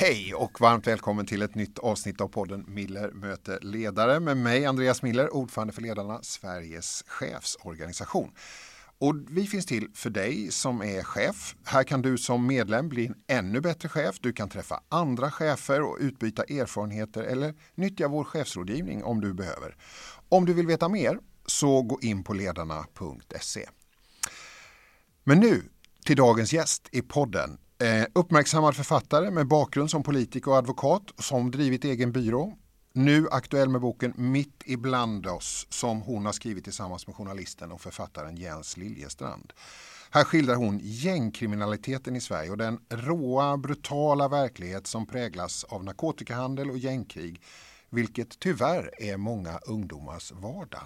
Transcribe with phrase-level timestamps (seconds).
[0.00, 4.66] Hej och varmt välkommen till ett nytt avsnitt av podden Miller möter ledare med mig
[4.66, 8.32] Andreas Miller, ordförande för Ledarna, Sveriges chefsorganisation.
[8.98, 11.54] Och vi finns till för dig som är chef.
[11.64, 14.16] Här kan du som medlem bli en ännu bättre chef.
[14.20, 19.76] Du kan träffa andra chefer och utbyta erfarenheter eller nyttja vår chefsrådgivning om du behöver.
[20.28, 23.68] Om du vill veta mer så gå in på ledarna.se.
[25.24, 25.62] Men nu
[26.04, 27.58] till dagens gäst i podden.
[27.80, 32.54] Eh, uppmärksammad författare med bakgrund som politiker och advokat som drivit egen byrå.
[32.92, 37.80] Nu aktuell med boken Mitt ibland oss som hon har skrivit tillsammans med journalisten och
[37.80, 39.52] författaren Jens Liljestrand.
[40.10, 46.70] Här skildrar hon gängkriminaliteten i Sverige och den råa, brutala verklighet som präglas av narkotikahandel
[46.70, 47.42] och gängkrig,
[47.90, 50.82] vilket tyvärr är många ungdomars vardag.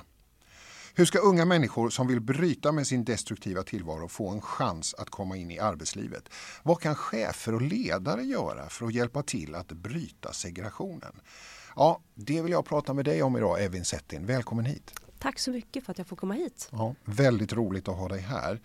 [0.94, 5.10] Hur ska unga människor som vill bryta med sin destruktiva tillvaro få en chans att
[5.10, 6.28] komma in i arbetslivet?
[6.62, 11.12] Vad kan chefer och ledare göra för att hjälpa till att bryta segregationen?
[11.76, 14.26] Ja, det vill jag prata med dig om idag, Evin Settin.
[14.26, 14.94] Välkommen hit.
[15.18, 16.68] Tack så mycket för att jag får komma hit.
[16.72, 18.60] Ja, väldigt roligt att ha dig här.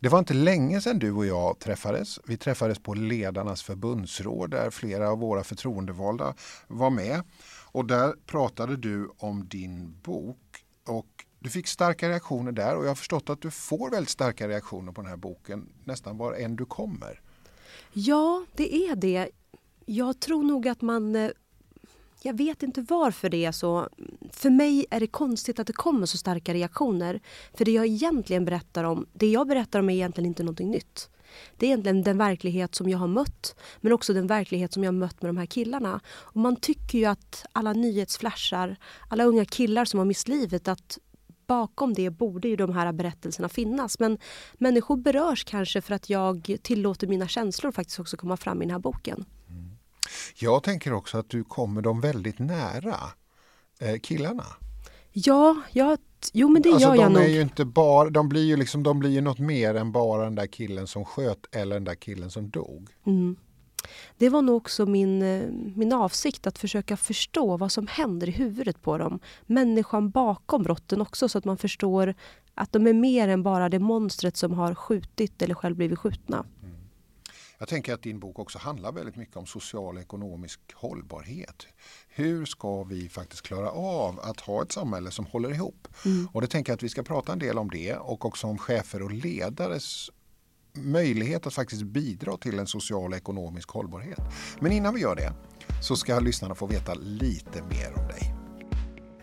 [0.00, 2.20] Det var inte länge sedan du och jag träffades.
[2.24, 6.34] Vi träffades på Ledarnas förbundsråd där flera av våra förtroendevalda
[6.66, 7.22] var med.
[7.70, 10.47] Och där pratade du om din bok
[11.38, 14.92] du fick starka reaktioner där och jag har förstått att du får väldigt starka reaktioner
[14.92, 17.20] på den här boken nästan var än du kommer.
[17.92, 19.28] Ja, det är det.
[19.86, 21.30] Jag tror nog att man eh,
[22.22, 23.88] jag vet inte varför det är så.
[24.32, 27.20] För mig är det konstigt att det kommer så starka reaktioner.
[27.54, 31.10] För det jag egentligen berättar om, det jag berättar om är egentligen inte någonting nytt.
[31.56, 34.88] Det är egentligen den verklighet som jag har mött, men också den verklighet som jag
[34.88, 36.00] har mött med de här killarna.
[36.08, 38.76] Och man tycker ju att alla nyhetsflashar,
[39.08, 40.98] alla unga killar som har mist livet, att
[41.48, 43.98] bakom det borde ju de här berättelserna finnas.
[43.98, 44.18] Men
[44.54, 48.70] människor berörs kanske för att jag tillåter mina känslor faktiskt också komma fram i den
[48.70, 49.24] här boken.
[49.48, 49.70] Mm.
[50.38, 52.96] Jag tänker också att du kommer dem väldigt nära,
[53.78, 54.44] eh, killarna.
[55.12, 55.96] Ja, ja,
[56.32, 57.28] jo men det alltså, gör jag nog.
[57.28, 60.34] Ju inte bara, de blir ju liksom, de blir ju något mer än bara den
[60.34, 62.90] där killen som sköt eller den där killen som dog.
[63.06, 63.36] Mm.
[64.16, 68.32] Det var nog också min, eh, min avsikt att försöka förstå vad som händer i
[68.32, 69.20] huvudet på dem.
[69.46, 72.14] Människan bakom brotten också så att man förstår
[72.54, 76.46] att de är mer än bara det monstret som har skjutit eller själv blivit skjutna.
[76.62, 76.76] Mm.
[77.58, 81.66] Jag tänker att din bok också handlar väldigt mycket om social och ekonomisk hållbarhet.
[82.08, 85.88] Hur ska vi faktiskt klara av att ha ett samhälle som håller ihop?
[86.04, 86.28] Mm.
[86.32, 88.58] Och det tänker jag att vi ska prata en del om det och också om
[88.58, 90.10] chefer och ledares
[90.82, 94.20] möjlighet att faktiskt bidra till en social och ekonomisk hållbarhet.
[94.60, 95.32] Men innan vi gör det
[95.82, 98.34] så ska lyssnarna få veta lite mer om dig.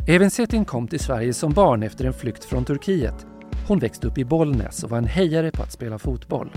[0.08, 3.26] Evin Cetin kom till Sverige som barn efter en flykt från Turkiet.
[3.68, 6.52] Hon växte upp i Bollnäs och var en hejare på att spela fotboll.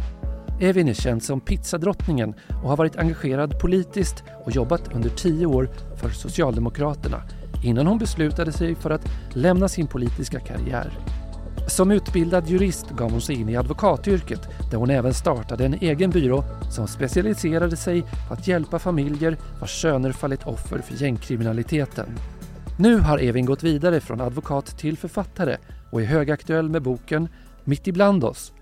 [0.60, 5.70] Evin är känd som pizzadrottningen och har varit engagerad politiskt och jobbat under tio år
[5.96, 7.22] för Socialdemokraterna
[7.64, 10.98] innan hon beslutade sig för att lämna sin politiska karriär.
[11.68, 14.40] Som utbildad jurist gav hon sig in i advokatyrket
[14.70, 19.82] där hon även startade en egen byrå som specialiserade sig på att hjälpa familjer vars
[19.82, 22.18] söner fallit offer för gängkriminaliteten.
[22.78, 25.56] Nu har Evin gått vidare från advokat till författare
[25.92, 27.28] och är högaktuell med boken
[27.64, 28.52] Mitt ibland oss.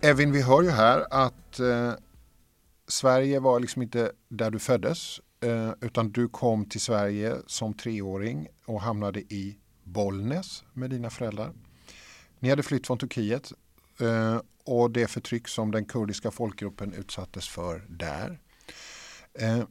[0.00, 1.92] Evin, vi hör ju här att eh,
[2.88, 8.46] Sverige var liksom inte där du föddes eh, utan du kom till Sverige som treåring
[8.66, 11.52] och hamnade i Bollnäs med dina föräldrar.
[12.38, 13.52] Ni hade flytt från Turkiet
[14.00, 18.40] eh, och det förtryck som den kurdiska folkgruppen utsattes för där.
[19.34, 19.62] Eh,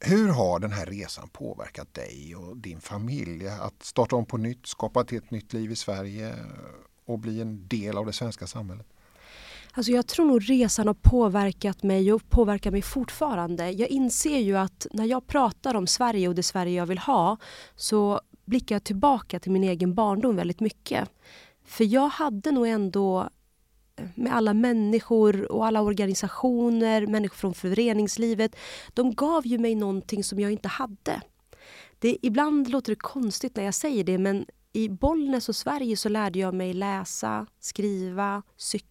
[0.00, 4.66] hur har den här resan påverkat dig och din familj att starta om på nytt,
[4.66, 6.34] skapa ett helt nytt liv i Sverige
[7.04, 8.86] och bli en del av det svenska samhället?
[9.72, 13.70] Alltså jag tror nog resan har påverkat mig och påverkar mig fortfarande.
[13.70, 17.36] Jag inser ju att när jag pratar om Sverige och det Sverige jag vill ha
[17.76, 21.08] så blickar jag tillbaka till min egen barndom väldigt mycket.
[21.70, 23.28] För jag hade nog ändå
[23.96, 28.56] eh, med alla människor och alla organisationer, människor från föreningslivet.
[28.94, 31.22] De gav ju mig någonting som jag inte hade.
[31.98, 36.08] Det, ibland låter det konstigt när jag säger det men i Bollnäs och Sverige så
[36.08, 38.89] lärde jag mig läsa, skriva, cykla,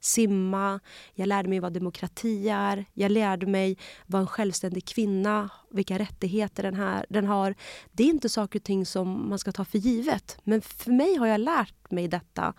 [0.00, 0.80] simma.
[1.14, 2.84] Jag lärde mig vad demokrati är.
[2.94, 7.54] Jag lärde mig vad en självständig kvinna, vilka rättigheter den, här, den har.
[7.92, 10.38] Det är inte saker och ting som man ska ta för givet.
[10.44, 12.54] Men för mig har jag lärt mig detta.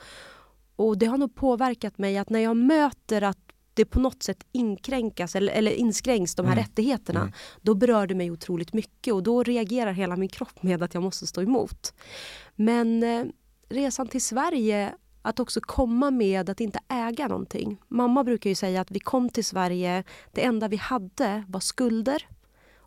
[0.75, 3.47] Och det har nog påverkat mig att när jag möter att
[3.77, 6.63] det på något sätt inkränkas eller, eller inskränks de här mm.
[6.63, 7.19] rättigheterna.
[7.19, 7.33] Mm.
[7.61, 11.03] Då berör det mig otroligt mycket och då reagerar hela min kropp med att jag
[11.03, 11.93] måste stå emot.
[12.55, 13.25] Men eh,
[13.69, 14.95] resan till Sverige
[15.27, 17.77] att också komma med att inte äga någonting.
[17.87, 22.27] Mamma brukar ju säga att vi kom till Sverige, det enda vi hade var skulder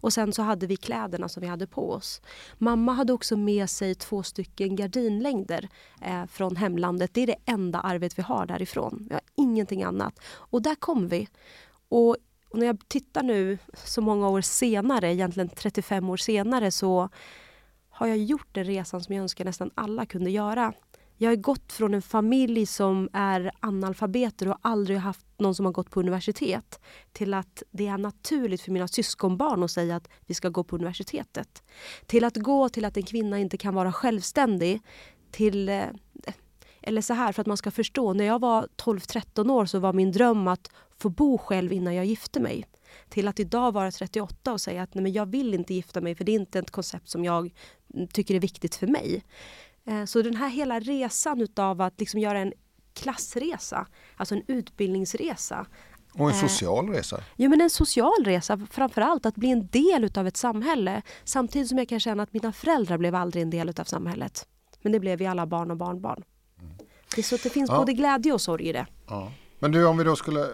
[0.02, 2.22] Och sen så hade vi kläderna som vi hade på oss.
[2.58, 5.68] Mamma hade också med sig två stycken gardinlängder
[6.02, 7.14] eh, från hemlandet.
[7.14, 9.06] Det är det enda arvet vi har därifrån.
[9.08, 10.20] Vi har ingenting annat.
[10.24, 11.28] Och där kom vi.
[11.88, 12.16] Och,
[12.50, 17.08] och när jag tittar nu så många år senare, egentligen 35 år senare, så
[17.90, 20.72] har jag gjort den resan som jag önskar nästan alla kunde göra.
[21.22, 25.72] Jag har gått från en familj som är analfabeter och aldrig haft någon som har
[25.72, 26.80] gått på universitet
[27.12, 30.76] till att det är naturligt för mina syskonbarn att säga att vi ska gå på
[30.76, 31.62] universitetet.
[32.06, 34.82] Till att gå till att en kvinna inte kan vara självständig
[35.30, 35.84] till eh,
[36.82, 38.12] eller så här, för att man ska förstå.
[38.12, 42.06] När jag var 12-13 år så var min dröm att få bo själv innan jag
[42.06, 42.64] gifte mig.
[43.08, 46.14] Till att idag vara 38 och säga att nej, men jag vill inte gifta mig
[46.14, 47.54] för det är inte ett koncept som jag
[47.94, 49.24] mm, tycker är viktigt för mig.
[49.90, 52.52] Eh, så den här hela resan utav att liksom göra en
[52.94, 55.66] klassresa, alltså en utbildningsresa.
[56.14, 57.20] Och en eh, social resa?
[57.36, 58.66] Ja, men en social resa.
[58.70, 61.02] Framförallt att bli en del utav ett samhälle.
[61.24, 64.46] Samtidigt som jag kan känna att mina föräldrar blev aldrig en del utav samhället.
[64.82, 66.22] Men det blev vi alla barn och barnbarn.
[66.60, 66.72] Mm.
[67.16, 67.78] Det så det finns ja.
[67.78, 68.86] både glädje och sorg i det.
[69.08, 69.32] Ja.
[69.58, 70.46] Men du, om vi då skulle,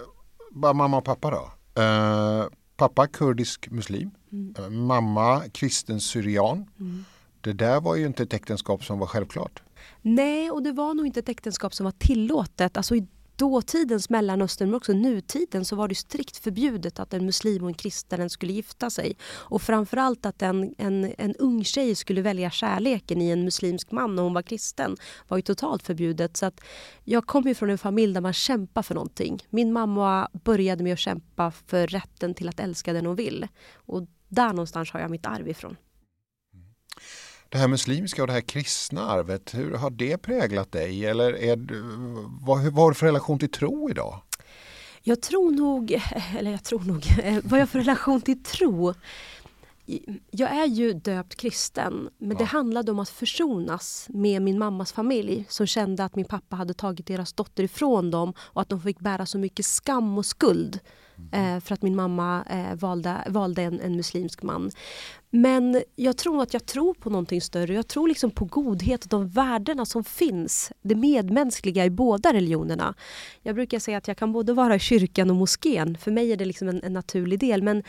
[0.51, 1.53] bara mamma och pappa då.
[1.83, 2.47] Eh,
[2.77, 4.11] pappa kurdisk muslim.
[4.33, 4.55] Mm.
[4.59, 6.71] Eh, mamma kristen syrian.
[6.81, 7.05] Mm.
[7.47, 9.63] Det där var ju inte ett äktenskap som var självklart.
[10.03, 12.77] Nej, och det var nog inte ett äktenskap som var tillåtet.
[12.77, 13.07] Alltså i
[13.37, 17.75] dåtidens Mellanöstern, men också nutiden, så var det strikt förbjudet att en muslim och en
[17.75, 19.17] kristen skulle gifta sig.
[19.33, 24.17] Och framförallt att en, en, en ung tjej skulle välja kärleken i en muslimsk man
[24.17, 24.97] när hon var kristen
[25.29, 26.37] var ju totalt förbjudet.
[26.37, 26.61] Så att
[27.05, 29.47] jag kommer från en familj där man kämpar för någonting.
[29.51, 33.49] Min mamma började med att kämpa för rätten till att älska den hon vill.
[33.75, 35.77] Och där någonstans har jag mitt arv ifrån
[37.49, 41.07] det här muslimska och det här kristna arvet, hur har det präglat dig?
[41.07, 41.57] Eller är,
[42.47, 44.21] vad, vad har du för relation till tro idag?
[45.03, 46.03] Jag tror nog,
[46.39, 47.07] eller jag tror nog,
[47.45, 48.95] vad jag för relation till tro?
[50.31, 52.39] Jag är ju döpt kristen, men ja.
[52.39, 56.75] det handlade om att försonas med min mammas familj som kände att min pappa hade
[56.75, 60.81] tagit deras dotter ifrån dem och att de fick bära så mycket skam och skuld
[61.33, 64.71] eh, för att min mamma eh, valde, valde en, en, muslimsk man.
[65.31, 67.75] Men jag tror att jag tror på någonting större.
[67.75, 70.73] Jag tror liksom på godhet och de värdena som finns.
[70.83, 72.95] Det medmänskliga i båda religionerna.
[73.43, 75.99] Jag brukar säga att jag kan både vara i kyrkan och moskén.
[75.99, 77.63] För mig är det liksom en, en naturlig del.
[77.63, 77.83] Men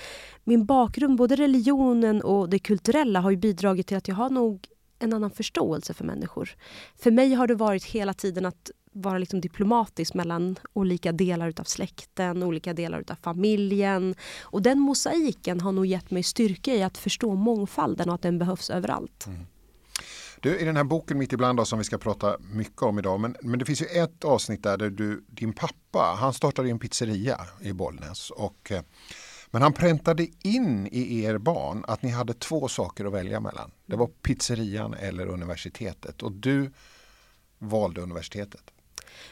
[0.43, 4.67] min bakgrund, både religionen och det kulturella har bidragit till att jag har nog
[4.99, 6.55] en annan förståelse för människor.
[6.95, 8.71] För mig har det varit hela tiden att
[9.01, 14.15] vara liksom diplomatisk mellan olika delar utav släkten, olika delar utav familjen.
[14.41, 18.39] Och den mosaiken har nog gett mig styrka i att förstå mångfalden och att den
[18.39, 19.27] behövs överallt.
[19.27, 19.45] Mm.
[20.41, 23.19] Du, I den här boken Mitt ibland då, som vi ska prata mycket om idag,
[23.19, 26.79] men, men det finns ju ett avsnitt där, där du, din pappa, han startade en
[26.79, 28.29] pizzeria i Bollnäs.
[28.29, 28.81] Och, eh,
[29.51, 33.71] men han präntade in i er barn att ni hade två saker att välja mellan.
[33.85, 36.71] Det var pizzerian eller universitetet och du
[37.59, 38.71] valde universitetet.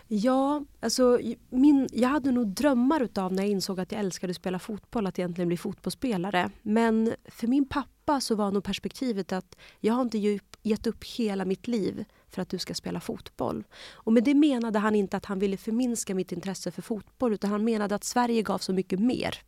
[0.08, 4.38] Ja, alltså min, jag hade nog drömmar utav när jag insåg att jag älskade att
[4.38, 6.52] spela fotboll, att egentligen bli fotbollsspelare.
[6.62, 11.46] Men för min pappa så var nog perspektivet att jag har inte gett upp hela
[11.46, 13.64] mitt liv för att du ska spela fotboll.
[13.94, 17.50] Och med det menade han inte att han ville förminska mitt intresse för fotboll utan
[17.50, 19.40] han menade att Sverige gav så mycket mer.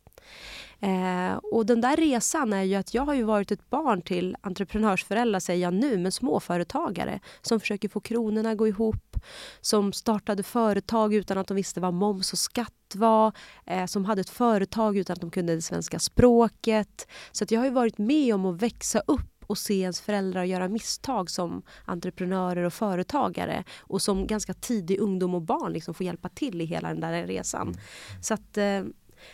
[0.80, 4.36] Eh, och den där resan är ju att jag har ju varit ett barn till
[4.40, 9.16] entreprenörsföräldrar, säger jag nu, men småföretagare som försöker få kronorna att gå ihop,
[9.60, 13.32] som startade företag utan att de visste vad moms och skatt var,
[13.66, 17.08] eh, som hade ett företag utan att de kunde det svenska språket.
[17.32, 20.44] Så att jag har ju varit med om att växa upp och se ens föräldrar
[20.44, 26.06] göra misstag som entreprenörer och företagare och som ganska tidig ungdom och barn liksom får
[26.06, 27.68] hjälpa till i hela den där resan.
[27.68, 27.80] Mm.
[28.22, 28.82] Så att eh,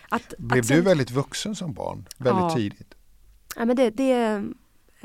[0.09, 0.77] att, Blev att sen...
[0.77, 2.09] du väldigt vuxen som barn?
[2.19, 2.55] Väldigt ja.
[2.55, 2.95] tidigt?
[3.57, 4.43] Ja, men det, det,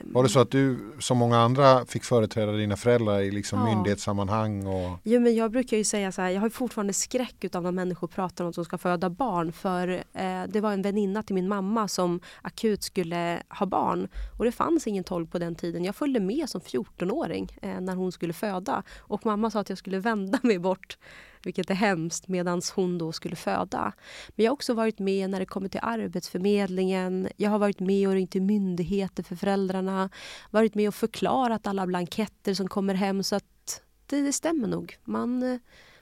[0.04, 3.66] var det så att du som många andra fick företräda dina föräldrar i liksom ja.
[3.66, 4.68] myndighetssammanhang?
[4.68, 5.00] Och...
[5.04, 8.08] Jo, men jag brukar ju säga så här, jag har fortfarande skräck utav när människor
[8.08, 9.52] pratar om som ska föda barn.
[9.52, 14.08] För eh, det var en väninna till min mamma som akut skulle ha barn.
[14.38, 15.84] Och det fanns ingen tolk på den tiden.
[15.84, 18.84] Jag följde med som 14-åring eh, när hon skulle föda.
[19.00, 20.98] Och mamma sa att jag skulle vända mig bort
[21.44, 23.94] vilket är hemskt, medan hon då skulle föda.
[24.28, 27.30] Men jag har också varit med när det kommer till Arbetsförmedlingen.
[27.38, 30.10] Jag har varit med och ringt till myndigheter för föräldrarna.
[30.50, 33.24] Varit med och förklarat alla blanketter som kommer hem.
[33.24, 34.98] Så att det, det stämmer nog.
[35.04, 35.60] Man,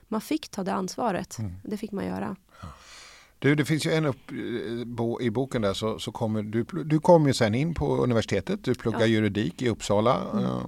[0.07, 1.39] man fick ta det ansvaret.
[1.39, 1.53] Mm.
[1.63, 2.35] Det fick man göra.
[3.39, 6.99] Du, det finns ju en upp eh, i boken där så, så kommer du, du
[6.99, 9.05] kom ju sen in på universitetet, du pluggar ja.
[9.05, 10.21] juridik i Uppsala.
[10.33, 10.45] Mm.
[10.45, 10.61] Eh,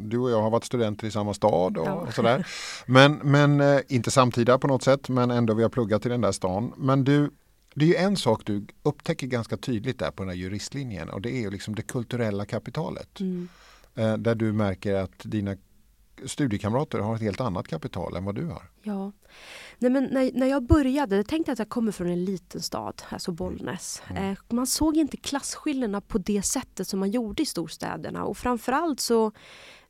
[0.00, 1.92] du och jag har varit studenter i samma stad och, ja.
[1.92, 2.46] och sådär.
[2.86, 6.20] Men, men eh, inte samtida på något sätt men ändå vi har pluggat i den
[6.20, 6.72] där stan.
[6.76, 7.30] Men du,
[7.74, 11.20] Det är ju en sak du upptäcker ganska tydligt där på den här juristlinjen och
[11.20, 13.20] det är ju liksom det kulturella kapitalet.
[13.20, 13.48] Mm.
[14.18, 15.56] Där du märker att dina
[16.24, 18.70] studiekamrater har ett helt annat kapital än vad du har.
[18.82, 19.12] Ja.
[19.78, 23.02] Nej, men när, när jag började, jag tänkte att jag kommer från en liten stad,
[23.08, 24.02] alltså Bollnäs.
[24.10, 24.32] Mm.
[24.32, 29.00] Eh, man såg inte klasskillnaderna på det sättet som man gjorde i storstäderna och framförallt
[29.00, 29.32] så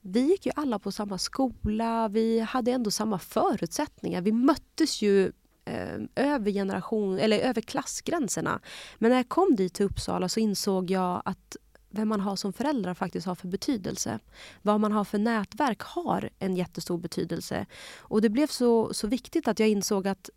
[0.00, 4.21] vi gick ju alla på samma skola, vi hade ändå samma förutsättningar.
[4.21, 5.33] Vi möttes ju
[5.64, 8.61] eh, över generation, eller över klassgränserna.
[8.99, 11.57] Men när jag kom dit till Uppsala så insåg jag att
[11.97, 14.19] vem man har som föräldrar faktiskt har för betydelse.
[14.62, 17.67] Vad man har för nätverk har en jättestor betydelse.
[17.99, 20.31] Och det blev så, så viktigt att jag insåg att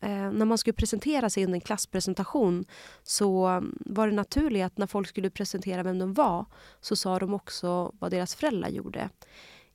[0.00, 2.64] eh, när man skulle presentera sig i en klasspresentation
[3.02, 6.46] så mm, var det naturligt att när folk skulle presentera vem de var
[6.80, 9.08] så sa de också vad deras föräldrar gjorde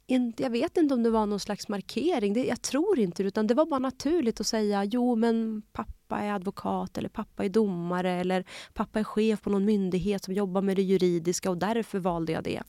[0.07, 3.47] inte, jag vet inte om det var någon slags markering, det, jag tror inte utan
[3.47, 8.11] det var bara naturligt att säga jo men pappa är advokat eller pappa är domare
[8.11, 12.31] eller pappa är chef på någon myndighet som jobbar med det juridiska och därför valde
[12.31, 12.63] jag det.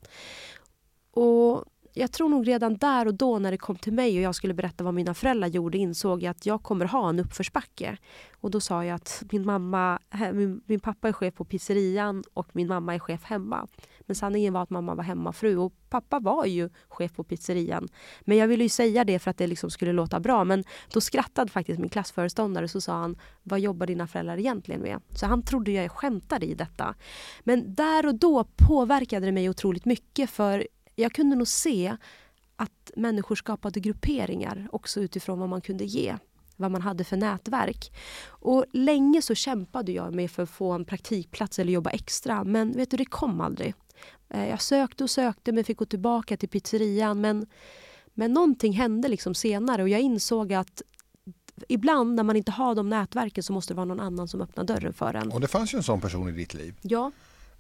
[1.11, 1.65] Och
[1.99, 4.55] jag tror nog redan där och då när det kom till mig och jag skulle
[4.55, 7.99] berätta vad mina föräldrar gjorde insåg jag att jag kommer ha en uppförsbacke.
[8.41, 9.99] Och då sa jag att min, mamma,
[10.33, 13.67] min, min pappa är chef på pizzerian och min mamma är chef hemma.
[14.07, 17.89] Men sanningen var att mamma var hemmafru och pappa var ju chef på pizzerian.
[18.21, 20.45] Men jag ville ju säga det för att det liksom skulle låta bra.
[20.45, 25.01] Men då skrattade faktiskt min klassföreståndare så sa han Vad jobbar dina föräldrar egentligen med?
[25.11, 26.95] Så han trodde jag skämtade i detta.
[27.45, 31.97] Men där och då påverkade det mig otroligt mycket för jag kunde nog se
[32.57, 36.17] att människor skapade grupperingar också utifrån vad man kunde ge
[36.57, 37.93] vad man hade för nätverk.
[38.29, 42.73] Och länge så kämpade jag med för att få en praktikplats eller jobba extra men
[42.73, 43.75] vet du, det kom aldrig.
[44.29, 47.47] Eh, jag sökte och sökte men fick gå tillbaka till pizzerian men,
[48.15, 50.83] men någonting hände liksom senare och jag insåg att
[51.69, 54.65] ibland när man inte har de nätverken så måste det vara någon annan som öppnar
[54.65, 55.33] dörren för en.
[55.33, 56.75] Och det fanns ju en sån person i ditt liv.
[56.83, 57.13] Ja,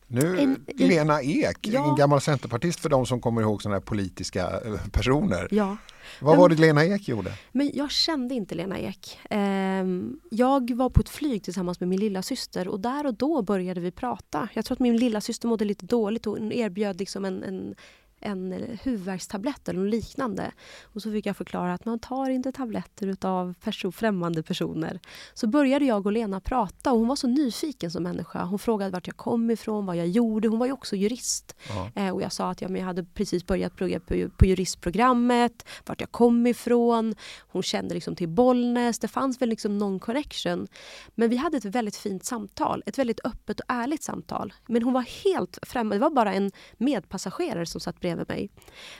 [0.08, 1.88] Nu, En- Lena Ek, Ja.
[1.90, 5.48] en gammal centerpartist för de som kommer ihåg sådana här politiska eh, personer.
[5.50, 5.76] ja.
[6.20, 7.32] Vad var det Lena Ek gjorde?
[7.52, 9.18] Men jag kände inte Lena Ek.
[9.30, 13.42] Ehm, jag var på ett flyg tillsammans med min lilla syster och där och då
[13.42, 14.48] började vi prata.
[14.54, 17.74] Jag tror att min lilla syster mådde lite dåligt och hon erbjöd liksom en, en,
[18.20, 20.52] en huvudvärkstablett eller liknande.
[20.82, 25.00] Och så fick jag förklara att man tar inte tabletter utav perso främmande personer.
[25.34, 28.44] Så började jag och Lena prata och hon var så nyfiken som människa.
[28.44, 30.48] Hon frågade vart jag kom ifrån, vad jag gjorde.
[30.48, 31.56] Hon var ju också jurist.
[31.68, 31.90] Ja.
[31.94, 35.66] Eh, och jag sa att ja, men jag hade precis börjat plugga på, på juristprogrammet,
[35.86, 37.14] vart jag kom ifrån.
[37.48, 38.98] Hon kände liksom till Bollnäs.
[38.98, 40.66] Det fanns väl liksom någon connection.
[41.14, 42.82] Men vi hade ett väldigt fint samtal.
[42.86, 44.54] Ett väldigt öppet och ärligt samtal.
[44.66, 45.96] Men hon var helt främmande.
[45.96, 48.50] Det var bara en medpassagerare som satt bredvid mig.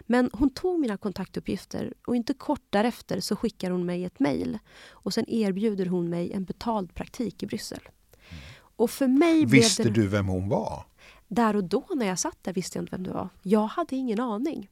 [0.06, 4.58] Men hon tog mina kontaktuppgifter och inte kort därefter så skickar hon mig ett mejl.
[4.90, 7.80] Och sen erbjuder hon mig en betald praktik i Bryssel.
[8.76, 9.90] Och för mig Visste det...
[9.90, 10.84] du vem hon var?
[11.28, 13.28] Där och då när jag satt där visste jag inte vem det var.
[13.42, 14.70] Jag hade ingen aning.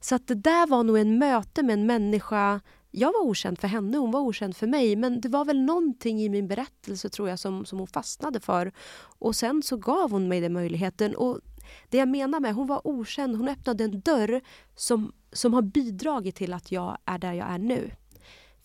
[0.00, 2.60] Så att det där var nog en möte med en människa.
[2.90, 4.96] Jag var okänd för henne, hon var okänd för mig.
[4.96, 8.72] Men det var väl någonting i min berättelse tror jag som, som hon fastnade för.
[9.18, 11.14] Och sen så gav hon mig den möjligheten.
[11.16, 11.40] Och
[11.88, 14.40] det jag menar med hon var okänd, hon öppnade en dörr
[14.76, 17.90] som, som har bidragit till att jag är där jag är nu.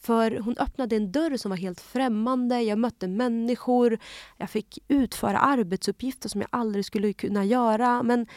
[0.01, 2.61] För hon öppnade en dörr som var helt främmande.
[2.61, 3.99] Jag mötte människor.
[4.37, 8.03] Jag fick utföra arbetsuppgifter som jag aldrig skulle kunna göra.
[8.03, 8.27] Men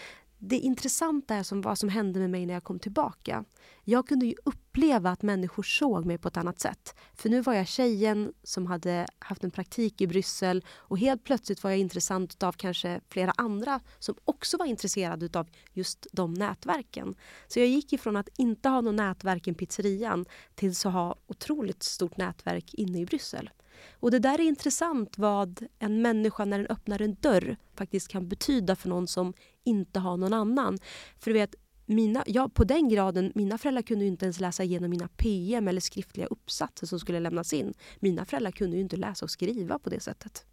[0.42, 3.44] det intressanta är som vad som hände med mig när jag kom tillbaka.
[3.84, 6.94] Jag kunde ju uppleva att människor såg mig på ett annat sätt.
[7.14, 11.62] För nu var jag tjejen som hade haft en praktik i Bryssel och helt plötsligt
[11.62, 17.14] var jag intressant av kanske flera andra som också var intresserade av just de nätverken.
[17.48, 21.82] Så jag gick ifrån att inte ha något nätverk i pizzerian till att ha otroligt
[21.82, 23.50] stort nätverk inne i Bryssel.
[23.92, 28.28] Och det där är intressant vad en människa när den öppnar en dörr faktiskt kan
[28.28, 29.34] betyda för någon som
[29.64, 30.78] inte har någon annan.
[31.18, 31.54] För du vet,
[31.86, 35.68] mina, ja, på den graden, mina föräldrar kunde ju inte ens läsa igenom mina PM
[35.68, 37.74] eller skriftliga uppsatser som skulle lämnas in.
[38.00, 40.44] Mina föräldrar kunde ju inte läsa och skriva på det sättet.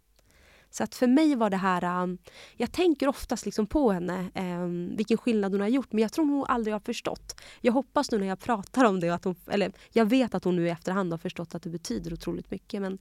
[0.70, 2.02] Så att för mig var det här...
[2.02, 2.18] Um,
[2.56, 6.24] jag tänker oftast liksom på henne, um, vilken skillnad hon har gjort, men jag tror
[6.24, 7.40] hon aldrig har förstått.
[7.60, 10.56] Jag hoppas nu när jag pratar om det, att hon, eller jag vet att hon
[10.56, 12.82] nu i efterhand har förstått att det betyder otroligt mycket.
[12.82, 12.98] Men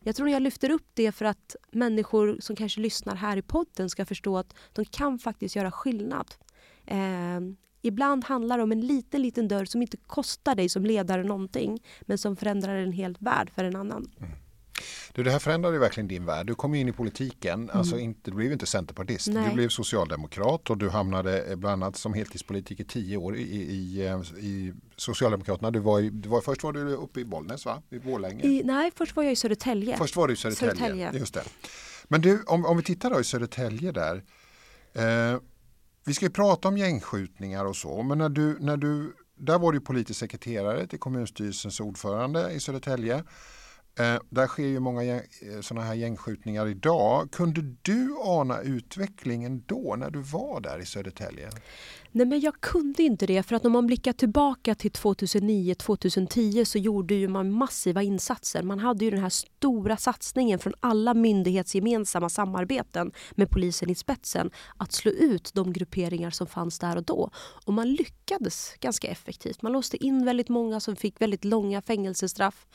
[0.00, 3.90] jag tror jag lyfter upp det för att människor som kanske lyssnar här i podden
[3.90, 6.34] ska förstå att de kan faktiskt göra skillnad.
[6.86, 7.40] Eh,
[7.82, 11.82] Ibland handlar det om en liten, liten dörr som inte kostar dig som ledare någonting
[12.00, 14.10] men som förändrar en hel värld för en annan.
[14.18, 14.30] Mm.
[15.12, 16.46] Du, det här förändrade ju verkligen din värld.
[16.46, 17.78] Du kom in i politiken, mm.
[17.78, 19.28] alltså inte, du blev inte centerpartist.
[19.28, 19.48] Nej.
[19.48, 24.06] Du blev socialdemokrat och du hamnade eh, bland annat som heltidspolitiker tio år i, i,
[24.06, 25.70] eh, i Socialdemokraterna.
[25.70, 27.82] Du var, i, du var, först var du uppe i Bollnäs va?
[27.90, 28.44] I Borlänge?
[28.44, 29.96] I, nej, först var jag i Södertälje.
[29.96, 31.12] Först var du i Södertälje, Södertälje.
[31.18, 31.44] just det.
[32.04, 34.24] Men du, om, om vi tittar då i Södertälje där.
[34.92, 35.40] Eh,
[36.04, 39.72] vi ska ju prata om gängskjutningar och så, men när du, när du där var
[39.72, 43.24] du politisk sekreterare till kommunstyrelsens ordförande i Södertälje.
[43.98, 47.30] Eh, där sker ju många gäng, eh, sådana här gängskjutningar idag.
[47.32, 51.50] Kunde du ana utvecklingen då när du var där i Södertälje?
[52.12, 53.42] Nej, men jag kunde inte det.
[53.42, 58.62] För att om man blickar tillbaka till 2009-2010 så gjorde ju man massiva insatser.
[58.62, 64.50] Man hade ju den här stora satsningen från alla myndighetsgemensamma samarbeten med polisen i spetsen
[64.76, 67.30] att slå ut de grupperingar som fanns där och då.
[67.64, 69.62] Och man lyckades ganska effektivt.
[69.62, 72.66] Man låste in väldigt många som fick väldigt långa fängelsestraff.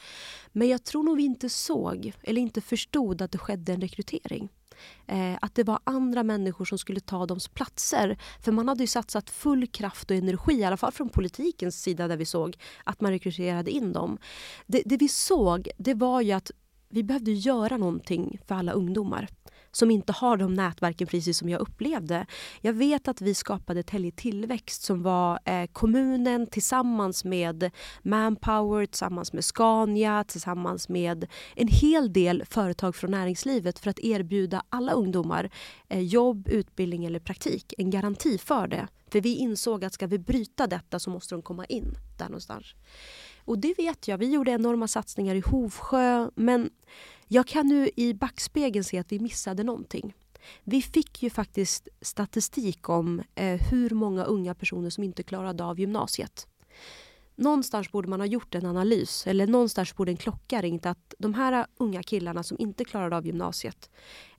[0.52, 4.50] Men jag tror nog vi inte såg eller inte förstod att det skedde en rekrytering.
[5.08, 8.18] Eh, att det var andra människor som skulle ta deras platser.
[8.42, 12.08] För man hade ju satsat full kraft och energi, i alla fall från politikens sida
[12.08, 14.18] där vi såg att man rekryterade in dem.
[14.68, 16.52] Det, det vi såg det var ju att
[16.90, 19.28] vi behövde göra någonting för alla ungdomar
[19.76, 22.26] som inte har de nätverken precis som jag upplevde.
[22.62, 29.34] Jag vet att vi skapade Tälje Tillväxt som var eh, kommunen tillsammans med Manpower, tillsammans
[29.34, 31.26] med Scania, tillsammans med
[31.56, 35.50] en hel del företag från näringslivet för att erbjuda alla ungdomar
[35.90, 37.74] eh, jobb, utbildning eller praktik.
[37.78, 38.88] En garanti för det.
[39.12, 42.76] För vi insåg att ska vi bryta detta så måste de komma in där någonstans.
[43.46, 44.18] Och det vet jag.
[44.18, 46.70] Vi gjorde enorma satsningar i Hovsjö men
[47.28, 50.14] jag kan nu i backspegeln se att vi missade någonting.
[50.64, 55.80] Vi fick ju faktiskt statistik om eh, hur många unga personer som inte klarade av
[55.80, 56.48] gymnasiet.
[57.36, 61.34] Någonstans borde man ha gjort en analys, eller någonstans borde en klocka ringt att de
[61.34, 63.90] här unga killarna som inte klarade av gymnasiet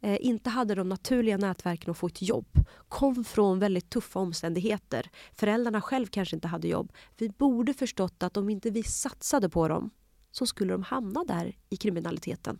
[0.00, 5.10] eh, inte hade de naturliga nätverken att få ett jobb, kom från väldigt tuffa omständigheter.
[5.32, 6.92] Föräldrarna själv kanske inte hade jobb.
[7.16, 9.90] Vi borde förstått att om inte vi satsade på dem
[10.30, 12.58] så skulle de hamna där i kriminaliteten.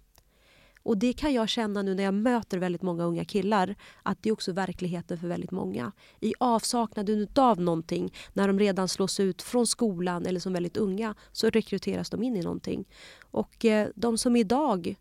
[0.85, 4.29] Och det kan jag känna nu när jag möter väldigt många unga killar att det
[4.29, 5.93] är också verkligheten för väldigt många.
[6.21, 11.15] I avsaknaden av någonting, när de redan slås ut från skolan eller som väldigt unga,
[11.33, 12.85] så rekryteras de in i någonting.
[13.31, 14.97] Och eh, de som idag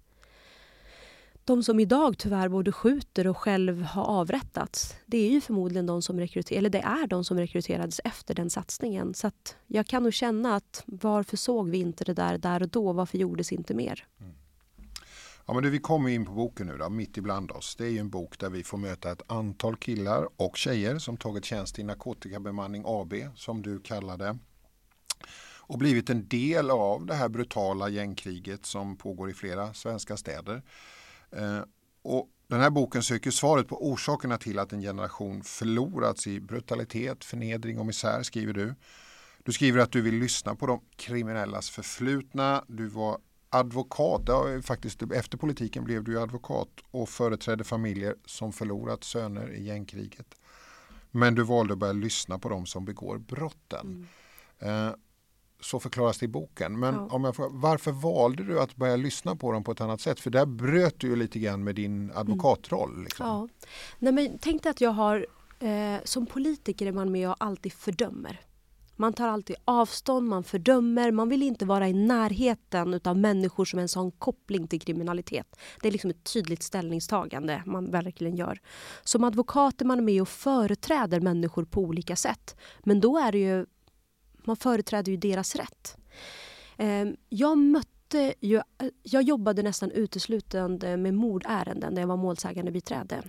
[1.45, 6.01] de som idag tyvärr både skjuter och själv har avrättats, det är ju förmodligen de
[6.01, 9.13] som, rekryter eller det är de som rekryterades efter den satsningen.
[9.13, 9.31] Så
[9.67, 12.93] jag kan nog känna att varför såg vi inte det där där och då?
[12.93, 14.07] Varför gjordes inte mer?
[14.19, 14.33] Mm.
[15.45, 17.75] Ja, men du, vi kommer in på boken nu då, Mitt ibland oss.
[17.75, 21.17] Det är ju en bok där vi får möta ett antal killar och tjejer som
[21.17, 24.37] tagit tjänst i Narkotikabemanning AB, som du kallar det.
[25.65, 30.61] Och blivit en del av det här brutala gängkriget som pågår i flera svenska städer.
[31.31, 31.61] Eh,
[32.01, 37.23] och den här boken söker svaret på orsakerna till att en generation förlorats i brutalitet,
[37.23, 38.75] förnedring och misär, skriver du.
[39.43, 42.63] Du skriver att du vill lyssna på de kriminellas förflutna.
[42.67, 43.17] Du var
[43.53, 49.63] advokat, ja, faktiskt efter politiken blev du advokat och företrädde familjer som förlorat söner i
[49.63, 50.35] gängkriget.
[51.11, 54.07] Men du valde att börja lyssna på de som begår brotten.
[54.59, 54.87] Mm.
[54.87, 54.93] Eh,
[55.59, 56.79] så förklaras det i boken.
[56.79, 57.07] Men ja.
[57.11, 60.19] om jag får, varför valde du att börja lyssna på dem på ett annat sätt?
[60.19, 63.03] För där bröt du ju lite grann med din advokatroll.
[63.03, 63.25] Liksom.
[63.27, 63.47] Ja.
[63.99, 65.25] Nej, men tänk dig att jag har,
[65.59, 68.41] eh, som politiker är man med och alltid fördömer.
[68.95, 73.79] Man tar alltid avstånd, man fördömer, man vill inte vara i närheten av människor som
[73.79, 75.55] ens har en koppling till kriminalitet.
[75.81, 78.59] Det är liksom ett tydligt ställningstagande man verkligen gör.
[79.03, 82.55] Som advokat är man med och företräder människor på olika sätt.
[82.79, 83.65] Men då är det ju,
[84.43, 85.97] man företräder ju deras rätt.
[86.77, 88.61] Ehm, jag mötte ju,
[89.03, 93.23] jag jobbade nästan uteslutande med mordärenden när jag var målsägande biträde.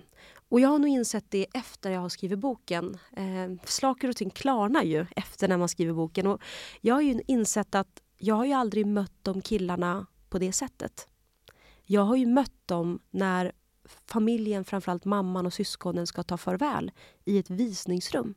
[0.49, 2.97] Och jag har nog insett det efter jag har skrivit boken.
[3.17, 6.27] Eh, saker och ting klarnar ju efter när man skriver boken.
[6.27, 6.41] Och
[6.81, 11.07] jag har ju insett att jag har ju aldrig mött de killarna på det sättet.
[11.83, 13.51] Jag har ju mött dem när
[14.05, 16.91] familjen, framförallt mamman och syskonen, ska ta farväl
[17.25, 18.35] i ett visningsrum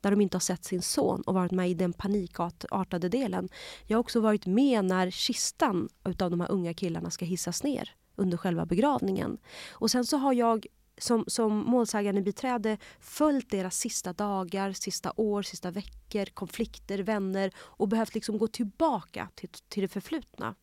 [0.00, 3.48] där de inte har sett sin son och varit med i den panikartade delen.
[3.86, 7.94] Jag har också varit med när kistan av de här unga killarna ska hissas ner
[8.16, 9.38] under själva begravningen.
[9.70, 10.66] Och sen så har jag
[10.98, 17.88] som, som målsägande biträde följt deras sista dagar, sista år, sista veckor, konflikter, vänner och
[17.88, 20.54] behövt liksom gå tillbaka till, till det förflutna.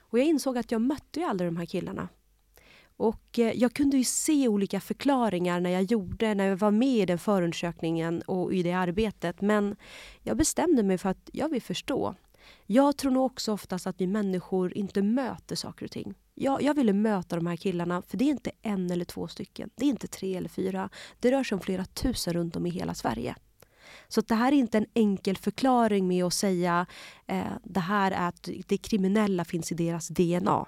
[0.00, 2.08] Och jag insåg att jag mötte ju aldrig de här killarna.
[2.96, 6.88] Och eh, jag kunde ju se olika förklaringar när jag gjorde, när jag var med
[6.88, 9.40] i den förundersökningen och i det arbetet.
[9.40, 9.76] Men
[10.22, 12.14] jag bestämde mig för att jag vill förstå.
[12.66, 16.14] Jag tror nog också oftast att vi människor inte möter saker och ting.
[16.40, 19.70] Jag, jag ville möta de här killarna, för det är inte en eller två stycken.
[19.76, 20.90] Det är inte tre eller fyra.
[21.20, 23.34] Det rör sig om flera tusen runt om i hela Sverige.
[24.08, 26.86] Så det här är inte en enkel förklaring med att säga
[27.26, 30.66] eh, det här är att det kriminella finns i deras DNA.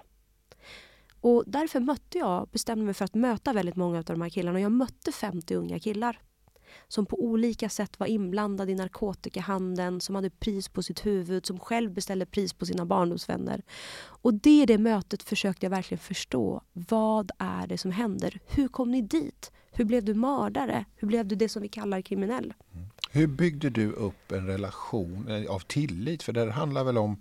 [1.21, 4.61] Och därför mötte jag, bestämde mig för att möta väldigt många av de här killarna.
[4.61, 6.19] Jag mötte 50 unga killar
[6.89, 11.59] som på olika sätt var inblandad i narkotikahandeln, som hade pris på sitt huvud, som
[11.59, 13.63] själv beställde pris på sina barndomsvänner.
[14.01, 16.63] Och det i det mötet försökte jag verkligen förstå.
[16.73, 18.41] Vad är det som händer?
[18.47, 19.53] Hur kom ni dit?
[19.73, 20.85] Hur blev du mördare?
[20.97, 22.55] Hur blev du det som vi kallar kriminell?
[22.75, 22.87] Mm.
[23.11, 26.23] Hur byggde du upp en relation eh, av tillit?
[26.23, 27.21] För det handlar väl om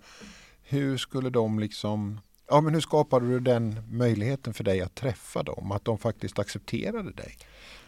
[0.62, 2.20] hur skulle de liksom
[2.52, 5.72] Ja, men hur skapade du den möjligheten för dig att träffa dem?
[5.72, 7.36] Att de faktiskt accepterade dig?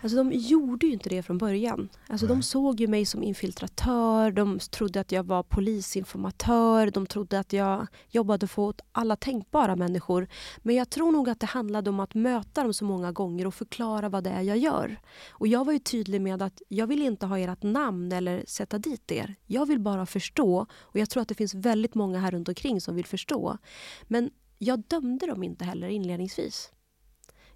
[0.03, 1.89] Alltså de gjorde ju inte det från början.
[2.09, 7.39] Alltså de såg ju mig som infiltratör, de trodde att jag var polisinformatör, de trodde
[7.39, 10.29] att jag jobbade för åt alla tänkbara människor.
[10.59, 13.55] Men jag tror nog att det handlade om att möta dem så många gånger och
[13.55, 14.97] förklara vad det är jag gör.
[15.31, 18.79] Och jag var ju tydlig med att jag vill inte ha ert namn eller sätta
[18.79, 19.35] dit er.
[19.47, 22.81] Jag vill bara förstå och jag tror att det finns väldigt många här runt omkring
[22.81, 23.59] som vill förstå.
[24.03, 26.73] Men jag dömde dem inte heller inledningsvis.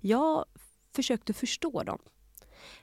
[0.00, 0.44] Jag
[0.94, 1.98] försökte förstå dem.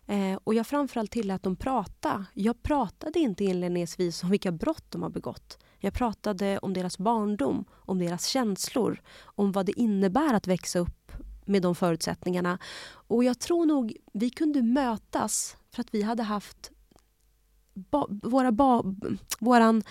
[0.08, 2.26] Eh, och jag framförallt tillät dem prata.
[2.34, 5.58] Jag pratade inte inledningsvis om vilka brott de har begått.
[5.80, 11.12] Jag pratade om deras barndom, om deras känslor, om vad det innebär att växa upp
[11.46, 12.58] med de förutsättningarna.
[12.86, 16.72] Och jag tror nog vi kunde mötas för att vi hade haft
[17.74, 18.84] ba, våra ba,
[19.40, 19.84] våran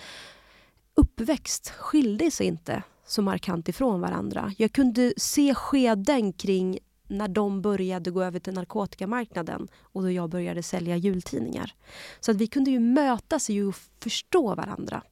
[0.95, 4.53] uppväxt skilde sig inte så markant ifrån varandra.
[4.57, 6.79] Jag kunde se skeden kring
[7.13, 11.73] när de började gå över till narkotikamarknaden och då jag började sälja jultidningar.
[12.19, 15.03] Så att vi kunde ju mötas och förstå varandra.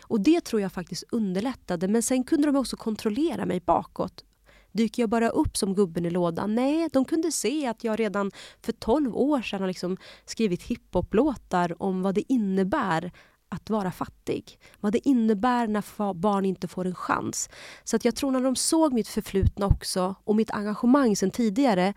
[0.00, 1.88] Och det tror jag faktiskt underlättade.
[1.88, 4.24] Men sen kunde de också kontrollera mig bakåt.
[4.72, 6.54] Dyker jag bara upp som gubben i lådan?
[6.54, 8.30] Nej, de kunde se att jag redan
[8.62, 13.12] för 12 år sedan har liksom skrivit hiphop-låtar om vad det innebär
[13.48, 14.58] att vara fattig.
[14.80, 17.48] Vad det innebär när barn inte får en chans.
[17.84, 21.94] Så att jag tror när de såg mitt förflutna också och mitt engagemang sen tidigare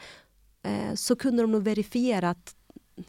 [0.64, 2.56] eh, så kunde de nog verifiera att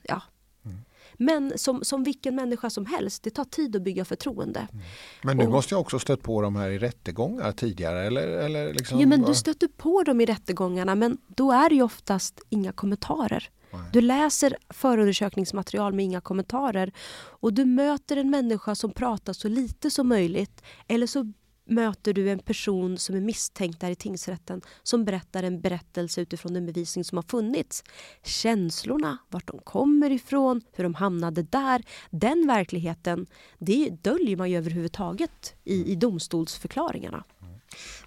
[0.02, 0.22] ja,
[0.64, 0.78] mm.
[1.14, 4.68] men som, som vilken människa som helst, det tar tid att bygga förtroende.
[4.72, 4.84] Mm.
[5.22, 8.06] Men du och, måste jag också stött på dem här i rättegångar tidigare?
[8.06, 11.74] Eller, eller liksom, ja, men du stöter på dem i rättegångarna men då är det
[11.74, 13.50] ju oftast inga kommentarer.
[13.92, 19.90] Du läser förundersökningsmaterial med inga kommentarer och du möter en människa som pratar så lite
[19.90, 21.32] som möjligt eller så
[21.70, 26.54] möter du en person som är misstänkt där i tingsrätten som berättar en berättelse utifrån
[26.54, 27.84] den bevisning som har funnits.
[28.24, 31.82] Känslorna, vart de kommer ifrån, hur de hamnade där.
[32.10, 33.26] Den verkligheten,
[33.58, 37.24] det döljer man ju överhuvudtaget i, i domstolsförklaringarna.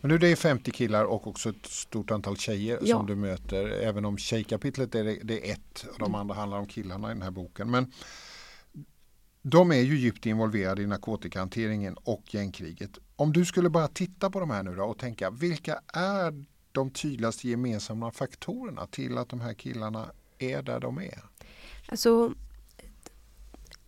[0.02, 2.98] Men nu det är 50 killar och också ett stort antal tjejer ja.
[2.98, 3.70] som du möter.
[3.70, 7.22] Även om tjejkapitlet är det, är ett och de andra handlar om killarna i den
[7.22, 7.72] här boken.
[7.72, 7.92] Men
[9.42, 12.98] de är ju djupt involverade i narkotikahanteringen och gängkriget.
[13.16, 16.90] Om du skulle bara titta på de här nu då och tänka vilka är de
[16.90, 21.24] tydligaste gemensamma faktorerna till att de här killarna är där de är?
[21.88, 22.34] Alltså,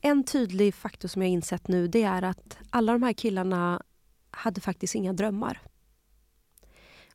[0.02, 3.82] en tydlig faktor som jag insett nu det är att alla de här killarna
[4.36, 5.62] hade faktiskt inga drömmar.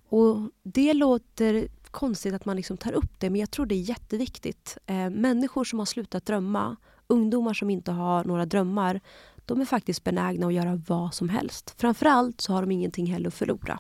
[0.08, 3.80] Och Det låter konstigt att man liksom tar upp det, men jag tror det är
[3.80, 4.78] jätteviktigt.
[4.86, 9.00] Eh, människor som har slutat drömma, ungdomar som inte har några drömmar,
[9.46, 11.74] de är faktiskt benägna att göra vad som helst.
[11.76, 13.78] Framförallt så har de ingenting heller att förlora.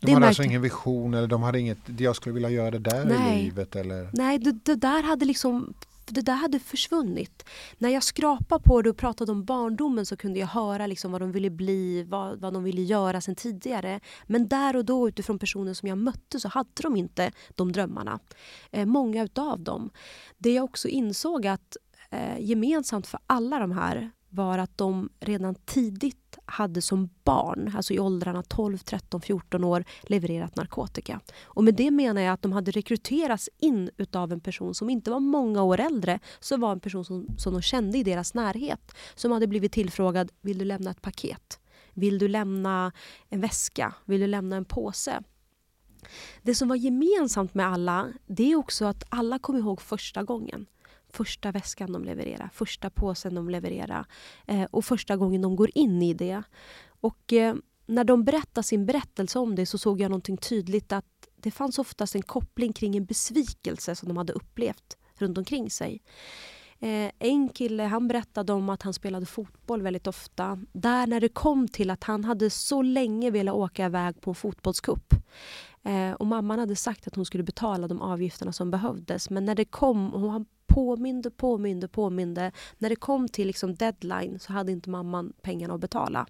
[0.00, 3.04] De hade alltså ingen vision eller de hade inget, jag skulle vilja göra det där
[3.04, 3.40] Nej.
[3.40, 3.76] i livet?
[3.76, 4.10] Eller?
[4.12, 5.74] Nej, det, det där hade liksom
[6.14, 7.44] det där hade försvunnit.
[7.78, 11.20] När jag skrapade på det och pratade om barndomen så kunde jag höra liksom vad
[11.20, 14.00] de ville bli, vad, vad de ville göra sen tidigare.
[14.26, 18.18] Men där och då utifrån personen som jag mötte så hade de inte de drömmarna.
[18.70, 19.90] Eh, många utav dem.
[20.38, 21.76] Det jag också insåg att
[22.10, 27.94] eh, gemensamt för alla de här var att de redan tidigt hade som barn, alltså
[27.94, 31.20] i åldrarna 12, 13, 14 år, levererat narkotika.
[31.44, 35.10] Och med det menar jag att de hade rekryterats in utav en person som inte
[35.10, 38.94] var många år äldre, som var en person som, som de kände i deras närhet.
[39.14, 41.60] Som hade blivit tillfrågad, vill du lämna ett paket?
[41.94, 42.92] Vill du lämna
[43.28, 43.94] en väska?
[44.04, 45.22] Vill du lämna en påse?
[46.42, 50.66] Det som var gemensamt med alla, det är också att alla kom ihåg första gången
[51.16, 54.06] första väskan de levererar, första påsen de levererar
[54.46, 56.42] eh, och första gången de går in i det.
[57.00, 57.54] Och eh,
[57.86, 61.78] när de berättar sin berättelse om det så såg jag någonting tydligt att det fanns
[61.78, 66.02] oftast en koppling kring en besvikelse som de hade upplevt runt omkring sig.
[66.78, 70.58] Eh, en kille han berättade om att han spelade fotboll väldigt ofta.
[70.72, 74.34] Där när det kom till att han hade så länge velat åka iväg på en
[74.34, 75.14] fotbollscup.
[75.82, 79.30] Eh, och mamman hade sagt att hon skulle betala de avgifterna som behövdes.
[79.30, 82.52] Men när det kom, och han påminde, påminde, påminde.
[82.78, 86.26] När det kom till liksom deadline så hade inte mamman pengarna att betala.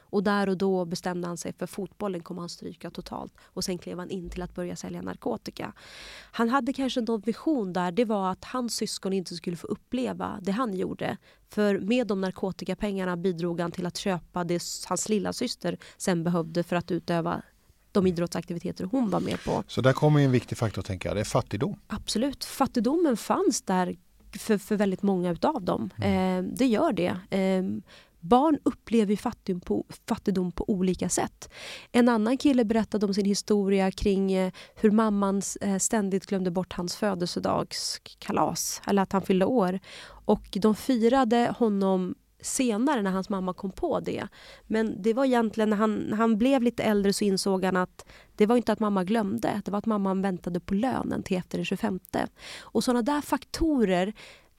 [0.00, 3.34] Och där och då bestämde han sig för fotbollen kommer han stryka totalt.
[3.44, 5.72] Och sen klev han in till att börja sälja narkotika.
[6.32, 7.92] Han hade kanske någon vision där.
[7.92, 11.16] Det var att hans syskon inte skulle få uppleva det han gjorde.
[11.48, 16.62] För med de narkotikapengarna bidrog han till att köpa det hans lilla syster sen behövde
[16.62, 17.42] för att utöva
[17.96, 19.64] de idrottsaktiviteter hon var med på.
[19.66, 21.76] Så där kommer en viktig faktor tänker jag, det är fattigdom.
[21.86, 23.96] Absolut, fattigdomen fanns där
[24.38, 25.90] för, för väldigt många utav dem.
[25.96, 26.46] Mm.
[26.46, 27.36] Eh, det gör det.
[27.36, 27.62] Eh,
[28.20, 31.50] barn upplever fattigdom på, fattigdom på olika sätt.
[31.92, 36.72] En annan kille berättade om sin historia kring eh, hur mamman eh, ständigt glömde bort
[36.72, 39.78] hans födelsedagskalas, eller att han fyllde år.
[40.08, 42.14] Och de firade honom
[42.46, 44.28] senare när hans mamma kom på det.
[44.66, 48.06] Men det var egentligen när han, när han blev lite äldre så insåg han att
[48.36, 51.58] det var inte att mamma glömde, det var att mamman väntade på lönen till efter
[51.58, 52.00] den 25.
[52.60, 54.14] Och sådana där faktorer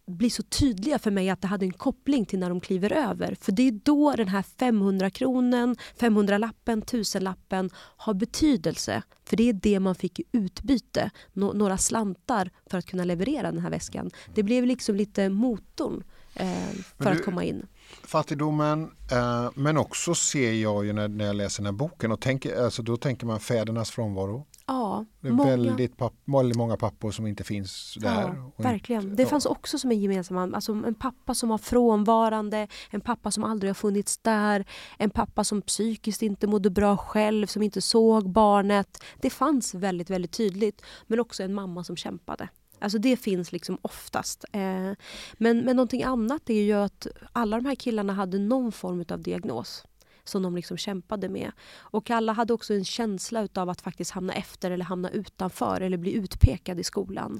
[0.07, 3.37] blir så tydliga för mig att det hade en koppling till när de kliver över.
[3.41, 9.03] För det är då den här 500 kronen, 500-lappen, 1000-lappen har betydelse.
[9.25, 13.51] För det är det man fick i utbyte, Nå några slantar för att kunna leverera
[13.51, 14.11] den här väskan.
[14.35, 16.03] Det blev liksom lite motorn
[16.35, 17.67] eh, för du, att komma in.
[18.03, 22.21] Fattigdomen, eh, men också ser jag ju när, när jag läser den här boken och
[22.21, 24.45] tänker, alltså då tänker man fädernas frånvaro.
[24.67, 25.49] Ja, det är många.
[25.49, 28.51] Väldigt, papp, väldigt många pappor som inte finns där.
[28.57, 29.15] Ja, verkligen.
[29.15, 29.29] Det ja.
[29.29, 33.69] fanns också som en gemensam, alltså en pappa som var frånvarande, en pappa som aldrig
[33.69, 34.65] har funnits där,
[34.97, 39.03] en pappa som psykiskt inte mådde bra själv, som inte såg barnet.
[39.21, 40.81] Det fanns väldigt, väldigt tydligt.
[41.07, 42.49] Men också en mamma som kämpade.
[42.79, 44.45] Alltså det finns liksom oftast.
[44.51, 44.91] Eh,
[45.33, 49.21] men, men någonting annat är ju att alla de här killarna hade någon form av
[49.21, 49.83] diagnos
[50.27, 51.51] som de liksom kämpade med.
[51.77, 55.97] Och alla hade också en känsla av att faktiskt hamna efter eller hamna utanför eller
[55.97, 57.39] bli utpekad i skolan.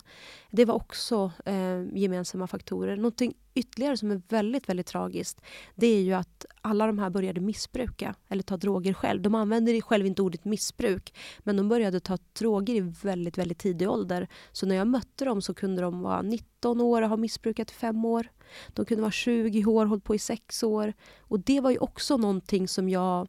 [0.52, 2.96] Det var också eh, gemensamma faktorer.
[2.96, 5.42] Någonting ytterligare som är väldigt, väldigt tragiskt
[5.76, 9.22] det är ju att alla de här började missbruka eller ta droger själv.
[9.22, 13.90] De använder själv inte ordet missbruk men de började ta droger i väldigt, väldigt tidig
[13.90, 14.28] ålder.
[14.52, 17.74] Så när jag mötte dem så kunde de vara 19 år och ha missbrukat i
[17.74, 18.28] fem år.
[18.68, 20.94] De kunde vara 20 år hållit på i sex år.
[21.20, 23.28] Och det var ju också någonting som jag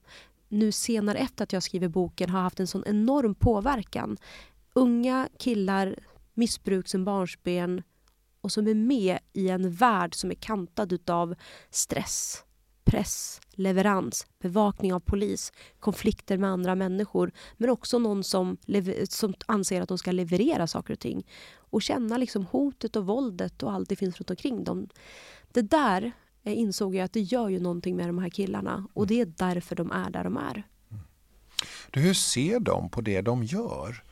[0.49, 4.17] nu senare efter att jag skriver boken har haft en sån enorm påverkan.
[4.73, 5.97] Unga killar,
[6.35, 7.83] missbruk som barnsben
[8.41, 11.35] och som är med i en värld som är kantad av
[11.71, 12.45] stress,
[12.85, 18.57] press, leverans, bevakning av polis, konflikter med andra människor men också någon som,
[19.09, 23.63] som anser att de ska leverera saker och ting och känna liksom hotet och våldet
[23.63, 24.89] och allt det finns runt omkring dem.
[25.53, 29.07] Det där eh, insåg jag att det gör ju någonting med de här killarna och
[29.07, 30.63] det är därför de är där de är.
[31.91, 34.03] Du, hur ser de på det de gör?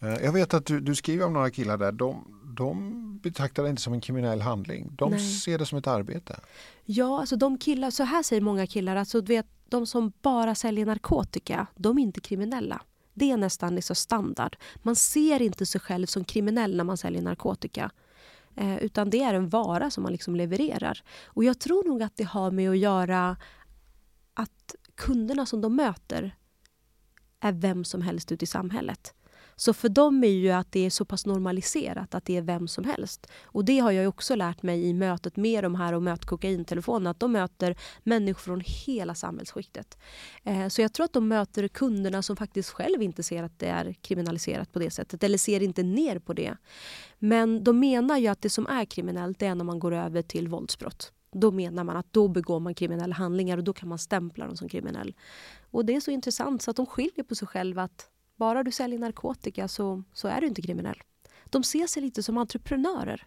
[0.00, 1.92] Eh, jag vet att du, du skriver om några killar där.
[1.92, 4.90] De, de betraktar det inte som en kriminell handling.
[4.96, 5.20] De Nej.
[5.20, 6.40] ser det som ett arbete.
[6.84, 10.54] Ja, alltså de killar, så här säger många killar, alltså du vet, de som bara
[10.54, 12.82] säljer narkotika, de är inte kriminella.
[13.14, 14.56] Det är nästan liksom standard.
[14.76, 17.90] Man ser inte sig själv som kriminell när man säljer narkotika.
[18.56, 21.02] Eh, utan det är en vara som man liksom levererar.
[21.24, 23.36] Och jag tror nog att det har med att göra
[24.34, 26.36] att kunderna som de möter
[27.40, 29.14] är vem som helst ute i samhället.
[29.58, 32.68] Så för dem är ju att det är så pass normaliserat att det är vem
[32.68, 33.26] som helst.
[33.42, 37.10] Och det har jag också lärt mig i mötet med de här och möt kokaintelefonerna.
[37.10, 39.98] Att de möter människor från hela samhällsskiktet.
[40.44, 43.66] Eh, så jag tror att de möter kunderna som faktiskt själv inte ser att det
[43.66, 45.24] är kriminaliserat på det sättet.
[45.24, 46.56] Eller ser inte ner på det.
[47.18, 50.48] Men de menar ju att det som är kriminellt är när man går över till
[50.48, 51.12] våldsbrott.
[51.32, 54.56] Då menar man att då begår man kriminella handlingar och då kan man stämpla dem
[54.56, 55.14] som kriminell.
[55.70, 58.70] Och det är så intressant så att de skiljer på sig själva att bara du
[58.70, 61.02] säljer narkotika så, så är du inte kriminell.
[61.44, 63.26] De ser sig lite som entreprenörer.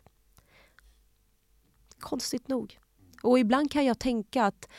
[2.00, 2.80] Konstigt nog.
[3.24, 4.70] Och ibland kan jag tänka att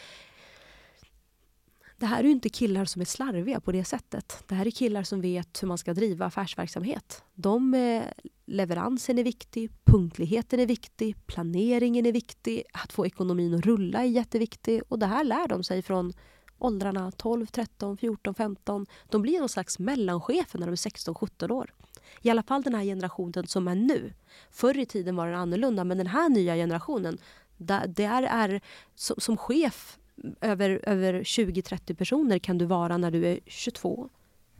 [2.00, 4.44] det här är ju inte killar som är slarviga på det sättet.
[4.46, 7.24] Det här är killar som vet hur man ska driva affärsverksamhet.
[7.34, 8.02] De, eh,
[8.46, 14.08] leveransen är viktig, punktligheten är viktig, planeringen är viktig, att få ekonomin att rulla är
[14.08, 14.82] jätteviktig.
[14.88, 16.12] Och det här lär de sig från
[16.60, 18.86] åldrarna 12, 13, 14, 15.
[19.08, 21.74] De blir någon slags mellanchefer när de är 16, 17 år.
[22.22, 24.12] I alla fall den här generationen som är nu.
[24.50, 27.18] Förr i tiden var den annorlunda men den här nya generationen
[27.56, 28.60] det är
[28.96, 29.98] som, chef
[30.40, 34.08] över, över 20-30 personer kan du vara när du är 22,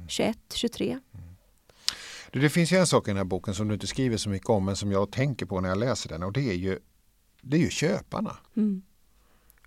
[0.08, 0.98] 21, 23.
[2.32, 4.48] Det finns ju en sak i den här boken som du inte skriver så mycket
[4.48, 6.78] om men som jag tänker på när jag läser den och det är ju
[7.42, 8.36] det är ju köparna.
[8.56, 8.82] Mm.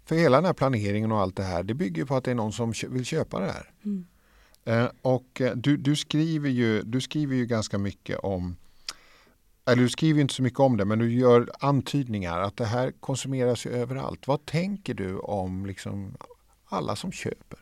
[0.06, 2.36] För hela den här planeringen och allt det här, det bygger på att det är
[2.36, 3.72] någon som vill köpa det här.
[3.86, 4.06] Mm.
[4.66, 8.56] Eh, och eh, du, du, skriver ju, du skriver ju ganska mycket om
[9.66, 12.92] eller du skriver inte så mycket om det, men du gör antydningar att det här
[12.92, 14.28] konsumeras ju överallt.
[14.28, 16.18] Vad tänker du om liksom
[16.66, 17.60] alla som köper?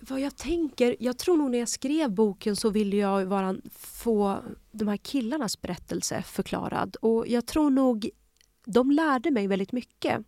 [0.00, 4.38] Vad jag tänker, jag tror nog när jag skrev boken så ville jag bara få
[4.72, 6.96] de här killarnas berättelse förklarad.
[6.96, 8.10] Och jag tror nog
[8.64, 10.20] de lärde mig väldigt mycket.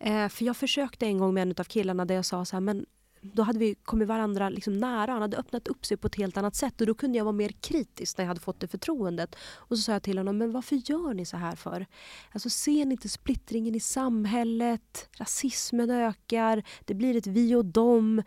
[0.00, 2.60] Eh, för jag försökte en gång med en av killarna där jag sa så här,
[2.60, 2.86] men
[3.22, 5.12] då hade vi kommit varandra liksom nära.
[5.12, 7.32] Han hade öppnat upp sig på ett helt annat sätt och då kunde jag vara
[7.32, 9.36] mer kritisk när jag hade fått det förtroendet.
[9.42, 11.86] Och så sa jag till honom, men varför gör ni så här för?
[12.32, 15.08] Alltså ser ni inte splittringen i samhället?
[15.18, 18.22] Rasismen ökar, det blir ett vi och dem.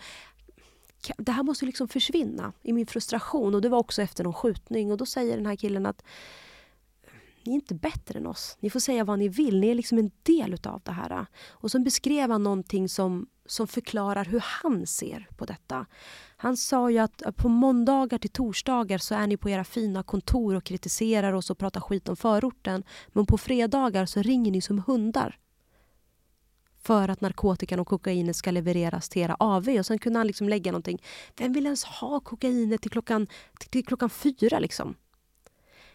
[1.17, 4.91] Det här måste liksom försvinna i min frustration och det var också efter någon skjutning
[4.91, 6.03] och då säger den här killen att
[7.45, 8.57] ni är inte bättre än oss.
[8.59, 9.59] Ni får säga vad ni vill.
[9.59, 11.25] Ni är liksom en del utav det här.
[11.49, 15.85] Och så beskrev han någonting som, som förklarar hur han ser på detta.
[16.37, 20.55] Han sa ju att på måndagar till torsdagar så är ni på era fina kontor
[20.55, 22.83] och kritiserar oss och pratar skit om förorten.
[23.07, 25.39] Men på fredagar så ringer ni som hundar
[26.83, 29.69] för att narkotikan och kokainet ska levereras till era AV.
[29.69, 31.01] Och sen kunde han liksom lägga någonting.
[31.37, 33.27] Vem vill ens ha kokainet till klockan,
[33.69, 34.59] till klockan fyra?
[34.59, 34.95] Liksom?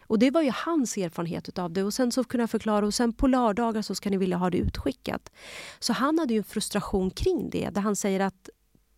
[0.09, 1.83] Och det var ju hans erfarenhet av det.
[1.83, 4.49] Och sen så kunde jag förklara och sen på lördagar så ska ni vilja ha
[4.49, 5.31] det utskickat.
[5.79, 8.49] Så han hade ju en frustration kring det där han säger att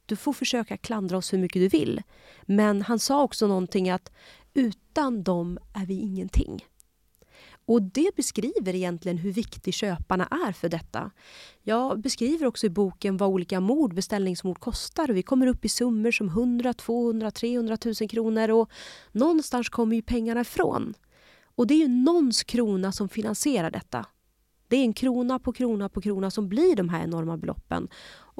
[0.06, 2.02] du får försöka klandra oss hur mycket du vill.
[2.45, 4.12] Men han sa också någonting att
[4.54, 6.65] utan dem är vi ingenting.
[7.65, 11.12] Och det beskriver egentligen hur viktig köparna är för detta.
[11.63, 15.08] Jag beskriver också i boken vad olika mord, beställningsmord kostar.
[15.08, 18.69] Vi kommer upp i summor som 100, 200, 300 000 kronor och
[19.12, 20.93] någonstans kommer ju pengarna ifrån.
[21.56, 24.06] Och det är ju någons krona som finansierar detta.
[24.67, 27.88] Det är en krona på krona på krona som blir de här enorma beloppen.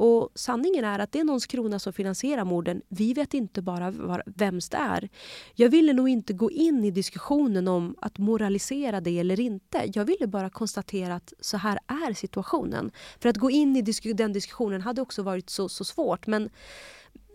[0.04, 2.82] Och sanningen är att det är någons krona som finansierar morden.
[2.88, 5.10] Vi vet inte bara var, vems det är.
[5.56, 9.92] Jag ville nog inte gå in i diskussionen om att moralisera det eller inte.
[9.94, 12.92] Jag ville bara konstatera att så här är situationen.
[13.20, 16.28] För att gå in i disk den diskussionen hade också varit så, så svårt.
[16.28, 16.50] Men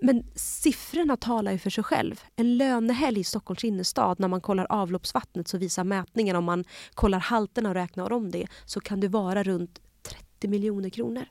[0.02, 2.20] men siffrorna talar ju för sig själv.
[2.36, 7.18] En lönehelg i Stockholms innerstad när man kollar avloppsvattnet så visar mätningen om man kollar
[7.18, 11.26] halterna och räknar om det så kan det vara runt 30 miljoner kronor.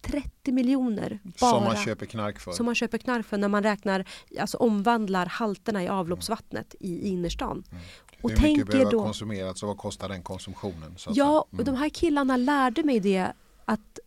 [0.00, 1.50] 30 miljoner bara.
[1.50, 2.52] Som man köper knark för.
[2.52, 4.08] Som man köper knark för när man räknar,
[4.40, 6.94] alltså omvandlar halterna i avloppsvattnet mm.
[6.94, 7.64] i innerstan.
[7.70, 7.82] Mm.
[8.22, 10.96] Och Hur mycket behöver då, konsumerats och vad kostar den konsumtionen?
[11.08, 11.64] ja, mm.
[11.64, 13.32] de här killarna lärde mig det
[13.64, 13.98] att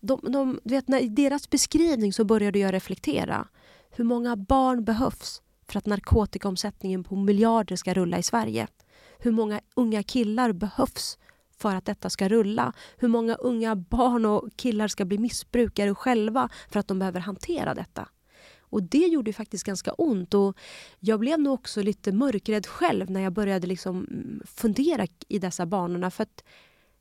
[0.00, 3.48] de, de, vet, när, I deras beskrivning så började jag reflektera.
[3.90, 8.66] Hur många barn behövs för att narkotikaomsättningen på miljarder ska rulla i Sverige?
[9.18, 11.18] Hur många unga killar behövs
[11.64, 12.72] för att detta ska rulla?
[12.96, 17.74] Hur många unga barn och killar ska bli missbrukare själva för att de behöver hantera
[17.74, 18.08] detta?
[18.60, 20.34] Och det gjorde faktiskt ganska ont.
[20.34, 20.58] Och
[21.00, 25.66] jag blev nog också lite mörkrädd själv när jag började liksom mm, fundera i dessa
[25.66, 26.10] banorna.
[26.10, 26.44] För att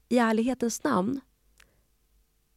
[0.10, 1.21] i ärlighetens namn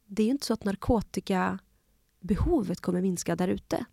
[0.05, 3.85] det är ju inte så att narkotikabehovet kommer minska där ute.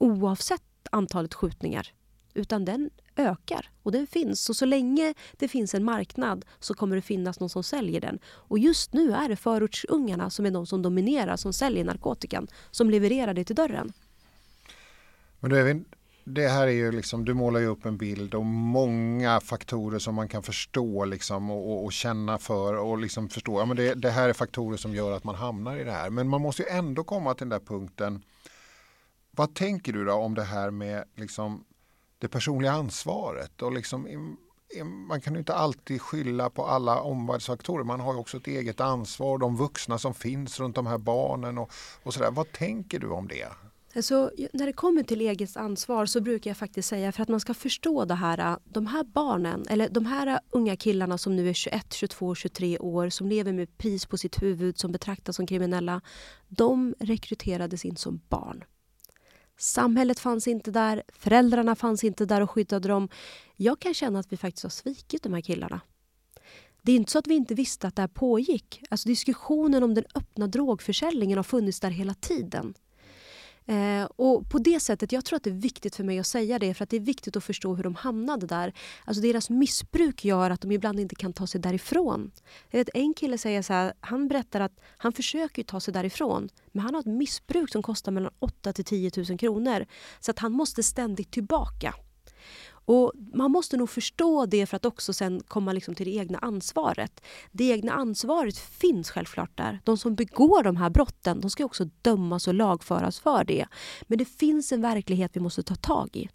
[0.00, 1.92] Oavsett antalet skjutningar.
[2.34, 4.40] Utan den ökar och den finns.
[4.40, 8.18] Så, så länge det finns en marknad så kommer det finnas någon som säljer den.
[8.26, 12.90] Och just nu är det förortsungarna som är de som dominerar, som säljer narkotikan, som
[12.90, 13.92] levererar det till dörren.
[15.40, 15.84] Men du Evin,
[16.24, 20.14] det här är ju liksom, du målar ju upp en bild och många faktorer som
[20.14, 23.60] man kan förstå liksom och, och, och känna för och liksom förstå.
[23.60, 26.10] Ja, men det, det, här är faktorer som gör att man hamnar i det här.
[26.10, 28.22] Men man måste ju ändå komma till den där punkten.
[29.30, 31.64] Vad tänker du då om det här med liksom
[32.26, 34.36] det personliga ansvaret och liksom
[34.84, 37.84] man kan ju inte alltid skylla på alla omvärldsfaktorer.
[37.84, 41.58] Man har ju också ett eget ansvar, de vuxna som finns runt de här barnen
[41.58, 41.70] och,
[42.02, 42.30] och sådär.
[42.30, 43.48] Vad tänker du om det?
[43.96, 47.40] Alltså, när det kommer till eget ansvar så brukar jag faktiskt säga för att man
[47.40, 48.58] ska förstå det här.
[48.64, 53.08] De här barnen, eller de här unga killarna som nu är 21, 22, 23 år
[53.08, 56.00] som lever med pris på sitt huvud, som betraktas som kriminella.
[56.48, 58.64] De rekryterades in som barn.
[59.58, 63.08] Samhället fanns inte där, föräldrarna fanns inte där och skyddade dem.
[63.56, 65.80] Jag kan känna att vi faktiskt har svikit de här killarna.
[66.82, 68.82] Det är inte så att vi inte visste att det här pågick.
[68.90, 72.74] Alltså diskussionen om den öppna drogförsäljningen har funnits där hela tiden.
[73.66, 76.58] Eh, och på det sättet, jag tror att det är viktigt för mig att säga
[76.58, 78.72] det för att det är viktigt att förstå hur de hamnade där.
[79.04, 82.30] Alltså deras missbruk gör att de ibland inte kan ta sig därifrån.
[82.70, 86.82] Vet, en kille säger så här, han berättar att han försöker ta sig därifrån men
[86.84, 89.86] han har ett missbruk som kostar mellan 8 till 10 000 kronor.
[90.20, 91.94] Så att han måste ständigt tillbaka.
[92.86, 96.38] Och Man måste nog förstå det för att också sen komma liksom till det egna
[96.38, 97.20] ansvaret.
[97.52, 99.80] Det egna ansvaret finns självklart där.
[99.84, 103.66] De som begår de här brotten de ska också dömas och lagföras för det.
[104.02, 106.28] Men det finns en verklighet vi måste ta tag i.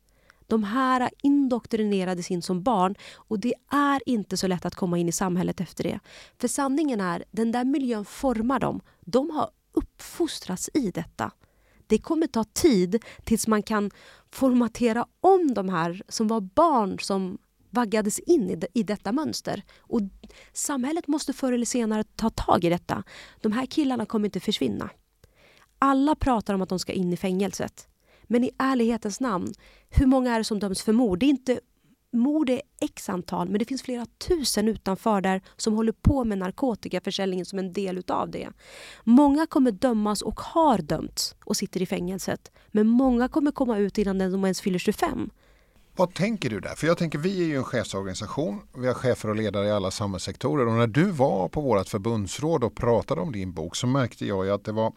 [0.48, 5.10] De här indoktrinerades in som barn och det är inte så lätt att komma in
[5.10, 6.00] i samhället efter det.
[6.38, 8.82] För sanningen är, den där miljön formar dem.
[9.02, 11.32] De har uppfostrats i detta.
[11.92, 13.92] Det kommer ta tid tills man kan
[14.32, 17.38] formatera om de här som var barn som
[17.70, 19.64] vaggades in i, i detta mönster.
[19.80, 20.02] Och
[20.54, 23.04] Samhället måste förr eller senare ta tag i detta.
[23.42, 24.90] De här killarna kommer inte försvinna.
[25.80, 27.88] Alla pratar om att de ska in i fängelset.
[28.24, 29.54] Men i ärlighetens namn,
[29.90, 31.20] hur många är det som döms för mord?
[31.20, 31.60] Det är inte
[32.12, 36.38] mord är x antal, men det finns flera tusen utanför där som håller på med
[36.38, 38.50] narkotikaförsäljningen som en del utav det.
[39.04, 42.52] Många kommer dömas och har dömts och sitter i fängelset.
[42.68, 45.30] Men många kommer komma ut innan de ens fyller 25.
[45.96, 46.76] Vad tänker du där?
[46.76, 48.60] För jag tänker vi är ju en chefsorganisation.
[48.78, 52.64] Vi har chefer och ledare i alla samhällssektorer och när du var på vårt förbundsråd
[52.64, 54.94] och pratade om din bok så märkte jag ju att det var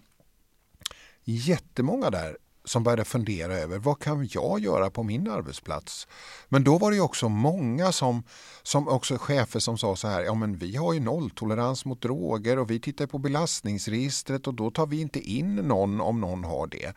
[1.25, 6.09] jättemånga där som började fundera över vad kan jag göra på min arbetsplats?
[6.49, 8.23] Men då var det också många som,
[8.63, 12.59] som också chefer som sa så här, ja men vi har ju nolltolerans mot droger
[12.59, 16.67] och vi tittar på belastningsregistret och då tar vi inte in någon om någon har
[16.67, 16.93] det.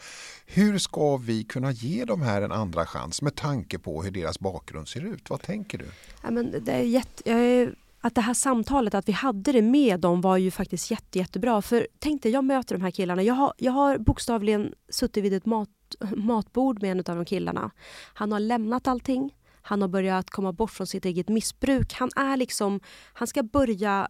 [0.46, 4.40] Hur ska vi kunna ge de här en andra chans med tanke på hur deras
[4.40, 5.30] bakgrund ser ut?
[5.30, 5.86] Vad tänker du?
[6.24, 7.76] Ja, men det är jätte, jag är
[8.08, 11.62] att det här samtalet, att vi hade det med dem var ju faktiskt jätte, jättebra.
[11.62, 13.24] För tänk dig, jag möter de här killarna.
[13.24, 15.70] Jag har, jag har bokstavligen suttit vid ett mat,
[16.16, 17.72] matbord med en av de killarna.
[18.14, 19.36] Han har lämnat allting.
[19.62, 21.94] Han har börjat komma bort från sitt eget missbruk.
[21.94, 22.80] Han är liksom,
[23.14, 24.08] han ska börja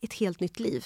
[0.00, 0.84] ett helt nytt liv.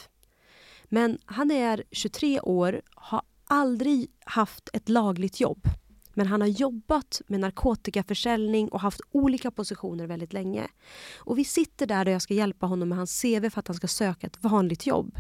[0.85, 5.69] Men han är 23 år, har aldrig haft ett lagligt jobb.
[6.15, 10.69] Men han har jobbat med narkotikaförsäljning och haft olika positioner väldigt länge.
[11.17, 13.77] Och vi sitter där och jag ska hjälpa honom med hans CV för att han
[13.77, 15.19] ska söka ett vanligt jobb.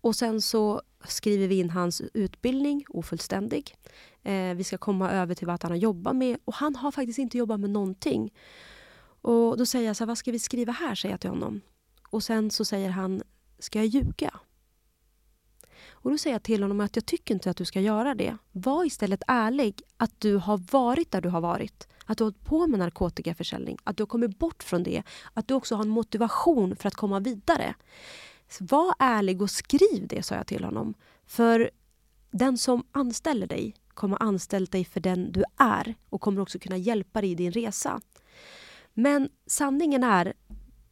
[0.00, 3.76] Och sen så skriver vi in hans utbildning, ofullständig.
[4.22, 7.18] Eh, vi ska komma över till vad han har jobbat med och han har faktiskt
[7.18, 8.32] inte jobbat med någonting.
[9.22, 11.60] Och då säger jag så här, vad ska vi skriva här, säger jag till honom.
[12.10, 13.22] Och sen så säger han,
[13.58, 14.40] ska jag ljuga?
[16.02, 18.36] Och Då säger jag till honom att jag tycker inte att du ska göra det.
[18.52, 21.88] Var istället ärlig att du har varit där du har varit.
[22.06, 25.02] Att du har hållit på med narkotikaförsäljning, att du har kommit bort från det.
[25.32, 27.74] Att du också har en motivation för att komma vidare.
[28.60, 30.94] Var ärlig och skriv det, sa jag till honom.
[31.26, 31.70] För
[32.30, 36.76] den som anställer dig kommer anställa dig för den du är och kommer också kunna
[36.76, 38.00] hjälpa dig i din resa.
[38.94, 40.32] Men sanningen är,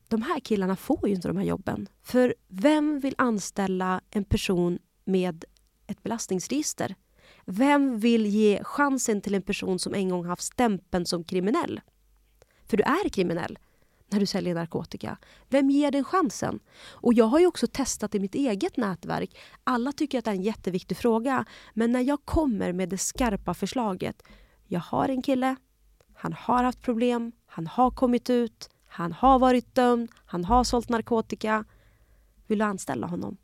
[0.08, 1.88] de här killarna får ju inte de här jobben.
[2.02, 4.78] För vem vill anställa en person
[5.11, 5.44] med
[5.86, 6.94] ett belastningsregister.
[7.44, 11.80] Vem vill ge chansen till en person som en gång haft stämpeln som kriminell?
[12.66, 13.58] För du är kriminell
[14.11, 15.18] när du säljer narkotika.
[15.48, 16.61] Vem ger den chansen?
[16.90, 19.38] Och jag har ju också testat i mitt eget nätverk.
[19.64, 21.44] Alla tycker att det är en jätteviktig fråga.
[21.74, 24.22] Men när jag kommer med det skarpa förslaget.
[24.66, 25.56] Jag har en kille.
[26.14, 27.32] Han har haft problem.
[27.46, 28.70] Han har kommit ut.
[28.86, 30.11] Han har varit dömd.
[30.26, 31.64] Han har sålt narkotika.
[32.46, 33.36] Vill du anställa honom?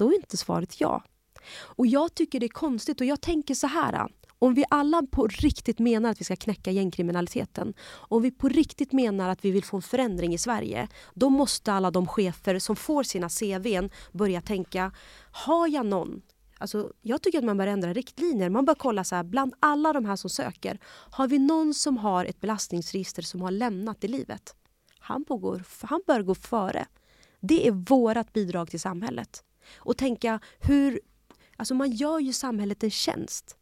[0.00, 1.04] Då är inte svaret ja.
[1.52, 4.08] Och jag tycker det är konstigt och jag tänker så här.
[4.38, 8.92] Om vi alla på riktigt menar att vi ska knäcka gängkriminaliteten, om vi på riktigt
[8.92, 12.76] menar att vi vill få en förändring i Sverige, då måste alla de chefer som
[12.76, 14.92] får sina CVn börja tänka,
[15.32, 16.22] har jag någon
[16.58, 18.50] Alltså, jag tycker att man bör ändra riktlinjer.
[18.50, 20.78] Man bör kolla så här, bland alla de här som söker,
[21.10, 24.54] har vi någon som har ett belastningsregister som har lämnat i livet?
[24.98, 26.86] Han, pågår, han bör gå före.
[27.40, 29.44] Det är vårt bidrag till samhället
[29.76, 31.00] och tänka hur...
[31.56, 33.56] Alltså man gör ju samhället en tjänst.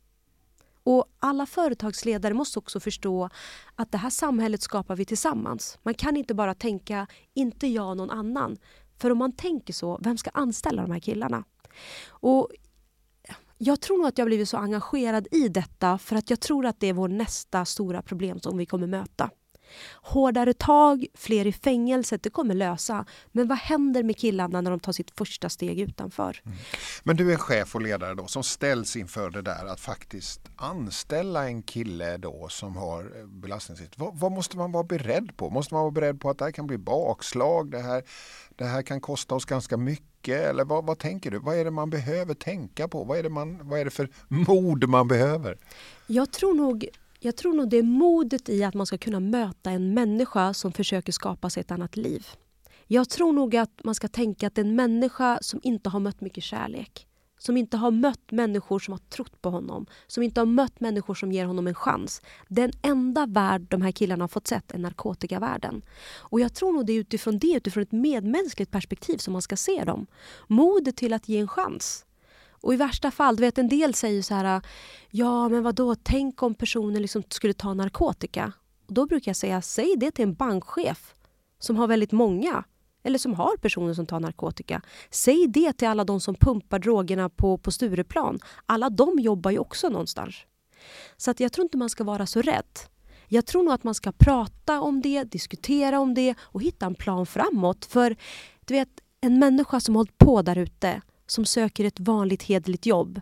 [0.83, 3.29] Och alla företagsledare måste också förstå
[3.75, 5.79] att det här samhället skapar vi tillsammans.
[5.83, 8.57] Man kan inte bara tänka, inte jag någon annan.
[8.99, 11.45] För om man tänker så, vem ska anställa de här killarna?
[12.09, 12.51] Och
[13.59, 16.81] jag tror nog att jag blivit så engagerad i detta för att jag tror att
[16.81, 19.31] det är vår nästa stora problem som vi kommer möta.
[20.03, 23.05] Hårdare tag, fler i fängelset, det kommer lösa.
[23.33, 26.41] Men vad händer med killarna när de tar sitt första steg utanför?
[26.45, 26.59] Mm.
[27.03, 31.49] Men du är chef och ledare då som ställs inför det där att faktiskt anställa
[31.49, 33.99] en kille då som har eh, belastningssitt.
[33.99, 35.51] Vad, vad, måste man vara beredd på?
[35.51, 37.71] Måste man vara beredd på att det här kan bli bakslag?
[37.71, 38.03] Det här,
[38.57, 40.41] det här kan kosta oss ganska mycket?
[40.41, 41.39] Eller vad, vad tänker du?
[41.39, 43.05] Vad är det man behöver tänka på?
[43.05, 45.59] Vad är det, man, vad är det för mod man behöver?
[46.07, 46.89] Jag tror nog
[47.21, 50.73] jag tror nog det är modet i att man ska kunna möta en människa som
[50.73, 52.27] försöker skapa sig ett annat liv.
[52.87, 56.45] Jag tror nog att man ska tänka att en människa som inte har mött mycket
[56.45, 57.07] kärlek,
[57.39, 61.15] som inte har mött människor som har trott på honom, som inte har mött människor
[61.15, 62.23] som ger honom en chans.
[62.49, 65.83] Den enda värld de här killarna har fått sett är narkotikavärlden.
[66.19, 69.57] Och jag tror nog det är utifrån det, utifrån ett medmänskligt perspektiv som man ska
[69.57, 70.07] se dem.
[70.47, 72.05] Modet till att ge en chans.
[72.61, 74.63] Och i värsta fall, du vet en del säger så här,
[75.11, 78.53] ja men vad då tänk om personen liksom skulle ta narkotika.
[78.87, 81.15] Och då brukar jag säga, säg det till en bankchef
[81.59, 82.65] som har väldigt många
[83.03, 84.83] eller som har personer som tar narkotika.
[85.11, 88.39] Säg det till alla de som pumpar drogerna på, på Stureplan.
[88.67, 90.37] Alla de jobbar ju också någonstans.
[91.17, 92.79] Så att jag tror inte man ska vara så rädd.
[93.29, 96.95] Jag tror nog att man ska prata om det, diskutera om det och hitta en
[96.95, 97.85] plan framåt.
[97.85, 98.17] För
[98.65, 98.89] du vet,
[99.21, 103.21] en människa som hållit på där ute, som söker ett vanligt hederligt jobb,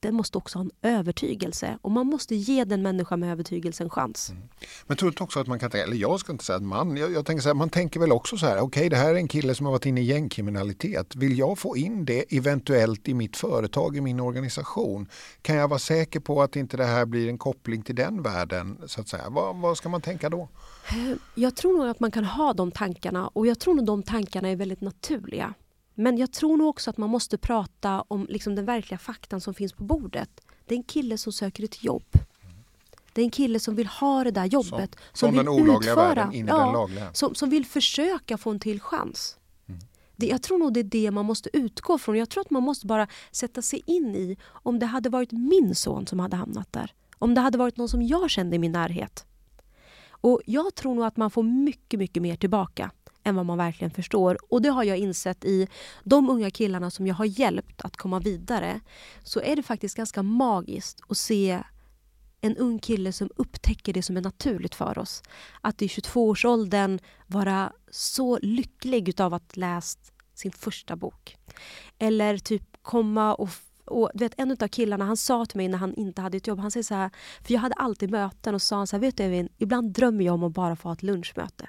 [0.00, 3.90] den måste också ha en övertygelse och man måste ge den människan med övertygelse en
[3.90, 4.30] chans.
[4.30, 4.42] Mm.
[4.86, 7.12] Men tror du också att man kan eller jag ska inte säga att man, jag,
[7.12, 9.14] jag tänker så här, man tänker väl också så här, okej okay, det här är
[9.14, 11.16] en kille som har varit inne i gängkriminalitet.
[11.16, 15.08] Vill jag få in det eventuellt i mitt företag, i min organisation?
[15.42, 18.78] Kan jag vara säker på att inte det här blir en koppling till den världen?
[18.86, 19.24] Så att säga.
[19.30, 20.48] Vad, vad ska man tänka då?
[20.90, 24.02] Eh, jag tror nog att man kan ha de tankarna och jag tror nog de
[24.02, 25.54] tankarna är väldigt naturliga.
[26.00, 29.54] Men jag tror nog också att man måste prata om liksom den verkliga faktan som
[29.54, 30.40] finns på bordet.
[30.66, 32.06] Det är en kille som söker ett jobb.
[33.12, 34.96] Det är en kille som vill ha det där jobbet.
[34.96, 36.88] Som, som vill den olagliga utföra, ja.
[37.12, 39.38] Som, som vill försöka få en till chans.
[39.68, 39.80] Mm.
[40.16, 42.18] Det, jag tror nog det är det man måste utgå från.
[42.18, 45.74] Jag tror att man måste bara sätta sig in i om det hade varit min
[45.74, 46.92] son som hade hamnat där.
[47.18, 49.26] Om det hade varit någon som jag kände i min närhet.
[50.20, 52.90] Och Jag tror nog att man får mycket, mycket mer tillbaka
[53.28, 54.38] än vad man verkligen förstår.
[54.52, 55.68] Och det har jag insett i
[56.04, 58.80] de unga killarna som jag har hjälpt att komma vidare.
[59.22, 61.62] Så är det faktiskt ganska magiskt att se
[62.40, 65.22] en ung kille som upptäcker det som är naturligt för oss.
[65.60, 71.36] Att i 22-årsåldern vara så lycklig utav att läst sin första bok.
[71.98, 73.50] Eller typ komma och
[73.90, 76.46] och du vet, en av killarna han sa till mig när han inte hade ett
[76.46, 77.10] jobb, han säger så här,
[77.42, 80.24] för jag hade alltid möten och sa han så här, vet du Evin, ibland drömmer
[80.24, 81.68] jag om att bara få ha ett lunchmöte.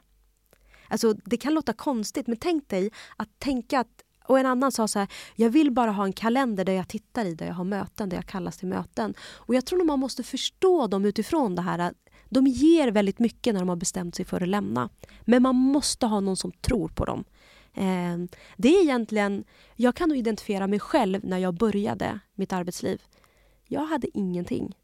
[0.90, 4.88] Alltså, det kan låta konstigt, men tänk dig att tänka att och en annan sa
[4.88, 7.64] så här, jag vill bara ha en kalender där jag tittar i, där jag har
[7.64, 9.14] möten, där jag kallas till möten.
[9.22, 11.94] Och jag tror nog man måste förstå dem utifrån det här.
[12.30, 14.90] De ger väldigt mycket när de har bestämt sig för att lämna.
[15.22, 17.24] Men man måste ha någon som tror på dem.
[17.74, 18.28] Ehm,
[18.58, 19.44] det är egentligen,
[19.76, 23.02] jag kan nog identifiera mig själv när jag började mitt arbetsliv.
[23.68, 24.76] Jag hade ingenting.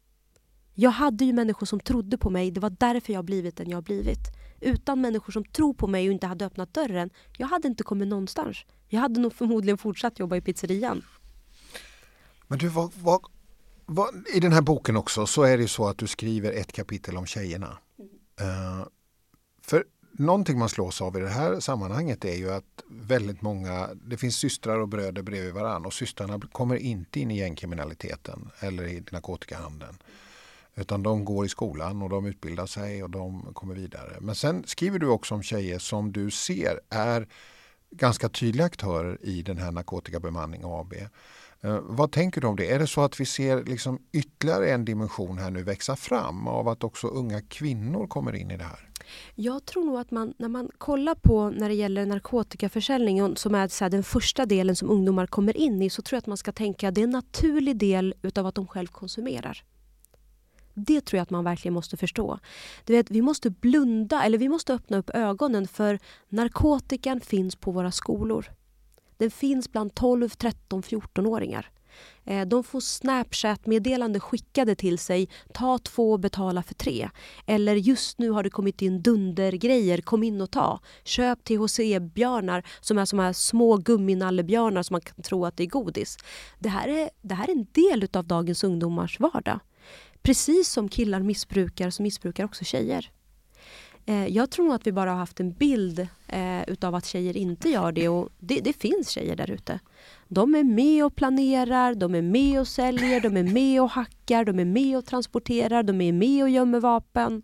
[0.78, 2.50] Jag hade ju människor som trodde på mig.
[2.50, 6.12] Det var därför jag blivit den jag blivit utan människor som tror på mig och
[6.12, 8.56] inte hade öppnat dörren, jag hade inte kommit någonstans.
[8.88, 11.02] Jag hade nog förmodligen fortsatt jobba i pizzerian.
[12.46, 13.20] Men du, vad, vad,
[13.86, 17.16] vad, i den här boken också så är det så att du skriver ett kapitel
[17.16, 17.78] om tjejerna.
[17.98, 18.80] Mm.
[18.80, 18.86] Uh,
[19.62, 24.16] för någonting man slås av i det här sammanhanget är ju att väldigt många, det
[24.16, 29.04] finns systrar och bröder bredvid varandra och systrarna kommer inte in i gängkriminaliteten eller i
[29.10, 29.98] narkotikahandeln.
[30.76, 34.16] Utan de går i skolan och de utbildar sig och de kommer vidare.
[34.20, 37.28] Men sen skriver du också om tjejer som du ser är
[37.90, 40.94] ganska tydliga aktörer i den här Narkotikabemanning AB.
[41.60, 42.72] Eh, vad tänker du om det?
[42.72, 46.68] Är det så att vi ser liksom ytterligare en dimension här nu växa fram av
[46.68, 48.88] att också unga kvinnor kommer in i det här?
[49.34, 53.68] Jag tror nog att man, när man kollar på när det gäller narkotikaförsäljning som är
[53.68, 56.36] så här, den första delen som ungdomar kommer in i så tror jag att man
[56.36, 59.64] ska tänka att det är en naturlig del utav att de själv konsumerar.
[60.78, 62.38] Det tror jag att man verkligen måste förstå.
[62.84, 65.98] Du vet, vi måste blunda, eller vi måste öppna upp ögonen för
[66.28, 68.46] narkotikan finns på våra skolor.
[69.16, 71.70] Den finns bland 12, 13, 14-åringar.
[72.46, 75.28] De får Snapchat-meddelande skickade till sig.
[75.52, 77.10] Ta två betala för tre.
[77.46, 80.00] Eller just nu har det kommit in dundergrejer.
[80.00, 80.80] Kom in och ta.
[81.04, 85.66] Köp THC-björnar som är som här små gumminallebjörnar som man kan tro att det är
[85.66, 86.16] godis.
[86.58, 89.60] Det här är, det här är en del av dagens ungdomars vardag.
[90.26, 93.10] Precis som killar missbrukar så missbrukar också tjejer.
[94.06, 97.36] Eh, jag tror nog att vi bara har haft en bild eh, utav att tjejer
[97.36, 99.80] inte gör det och det, det finns tjejer där ute.
[100.28, 104.44] De är med och planerar, de är med och säljer, de är med och hackar,
[104.44, 107.42] de är med och transporterar, de är med och gömmer vapen.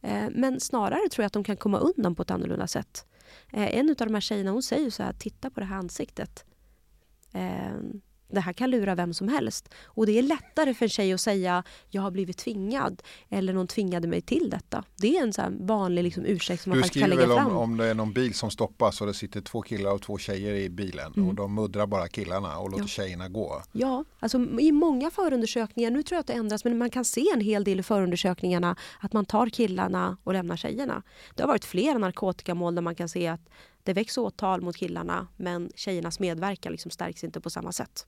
[0.00, 3.06] Eh, men snarare tror jag att de kan komma undan på ett annorlunda sätt.
[3.52, 6.44] Eh, en av de här tjejerna hon säger så här, titta på det här ansiktet
[7.32, 7.72] eh,
[8.28, 9.74] det här kan lura vem som helst.
[9.84, 13.66] Och det är lättare för en tjej att säga jag har blivit tvingad eller någon
[13.66, 14.84] tvingade mig till detta.
[14.96, 17.28] Det är en sån vanlig liksom, ursäkt som man kan lägga fram.
[17.28, 19.90] Du skriver väl om det är någon bil som stoppas och det sitter två killar
[19.92, 21.28] och två tjejer i bilen mm.
[21.28, 22.88] och de muddrar bara killarna och låter ja.
[22.88, 23.62] tjejerna gå.
[23.72, 27.26] Ja, alltså i många förundersökningar, nu tror jag att det ändras, men man kan se
[27.34, 31.02] en hel del i förundersökningarna att man tar killarna och lämnar tjejerna.
[31.34, 33.40] Det har varit flera narkotikamål där man kan se att
[33.82, 38.06] det väcks åtal mot killarna men tjejernas medverkan liksom stärks inte på samma sätt.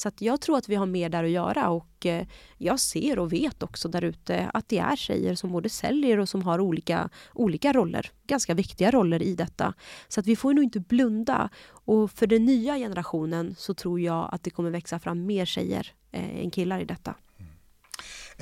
[0.00, 2.26] Så att jag tror att vi har mer där att göra och eh,
[2.58, 6.28] jag ser och vet också där ute att det är tjejer som både säljer och
[6.28, 9.74] som har olika, olika roller, ganska viktiga roller i detta.
[10.08, 11.48] Så att vi får nog inte blunda.
[11.68, 15.92] Och för den nya generationen så tror jag att det kommer växa fram mer tjejer
[16.12, 17.14] eh, än killar i detta.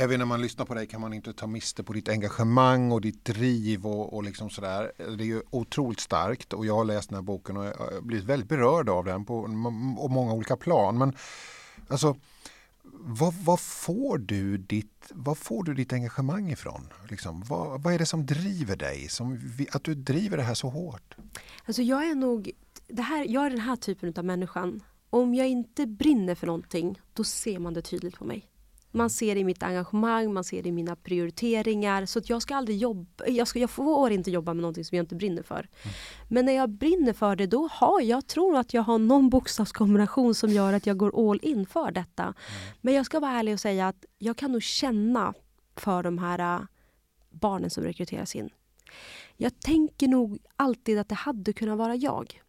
[0.00, 3.00] Även när man lyssnar på dig kan man inte ta miste på ditt engagemang och
[3.00, 4.92] ditt driv och, och liksom sådär.
[4.96, 7.66] Det är ju otroligt starkt och jag har läst den här boken och
[8.02, 9.46] blivit väldigt berörd av den på
[10.08, 10.98] många olika plan.
[10.98, 11.16] Men
[11.88, 12.16] alltså,
[12.92, 16.88] vad, vad, får du ditt, vad får du ditt engagemang ifrån?
[17.10, 19.08] Liksom, vad, vad är det som driver dig?
[19.08, 19.40] Som,
[19.72, 21.16] att du driver det här så hårt?
[21.64, 22.50] Alltså jag är nog,
[22.88, 24.80] det här, jag är den här typen av människan.
[25.10, 28.50] Om jag inte brinner för någonting, då ser man det tydligt på mig.
[28.90, 32.06] Man ser det i mitt engagemang, man ser det i mina prioriteringar.
[32.06, 34.96] Så att jag ska aldrig jobba, jag, ska, jag får inte jobba med någonting som
[34.96, 35.58] jag inte brinner för.
[35.58, 35.94] Mm.
[36.28, 40.34] Men när jag brinner för det, då har jag, tror att jag har någon bokstavskombination
[40.34, 42.22] som gör att jag går all in för detta.
[42.22, 42.34] Mm.
[42.80, 45.34] Men jag ska vara ärlig och säga att jag kan nog känna
[45.76, 46.60] för de här äh,
[47.30, 48.50] barnen som rekryteras in.
[49.36, 52.40] Jag tänker nog alltid att det hade kunnat vara jag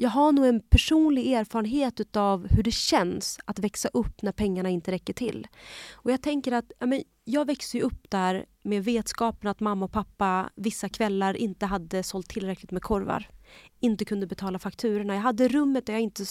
[0.00, 4.68] jag har nog en personlig erfarenhet utav hur det känns att växa upp när pengarna
[4.68, 5.46] inte räcker till.
[5.92, 9.92] Och jag tänker att ja, men jag växte upp där med vetskapen att mamma och
[9.92, 13.28] pappa vissa kvällar inte hade sålt tillräckligt med korvar.
[13.80, 15.14] Inte kunde betala fakturorna.
[15.14, 16.24] Jag hade rummet där jag inte...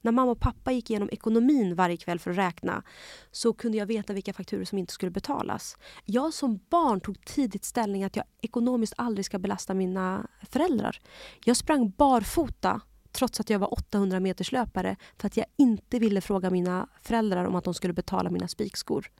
[0.00, 2.82] När mamma och pappa gick igenom ekonomin varje kväll för att räkna
[3.30, 5.76] så kunde jag veta vilka fakturor som inte skulle betalas.
[6.04, 11.00] Jag som barn tog tidigt ställning att jag ekonomiskt aldrig ska belasta mina föräldrar.
[11.44, 12.80] Jag sprang barfota
[13.16, 17.44] trots att jag var 800 meters löpare för att jag inte ville fråga mina föräldrar
[17.44, 19.10] om att de skulle betala mina spikskor.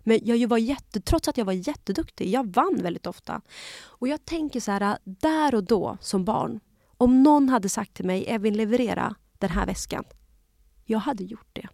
[0.00, 3.40] Men jag var jätte, trots att jag var jätteduktig, jag vann väldigt ofta.
[3.82, 6.60] Och jag tänker så här, där och då som barn,
[6.96, 10.04] om någon hade sagt till mig, Evin leverera den här väskan.
[10.84, 11.68] Jag hade gjort det.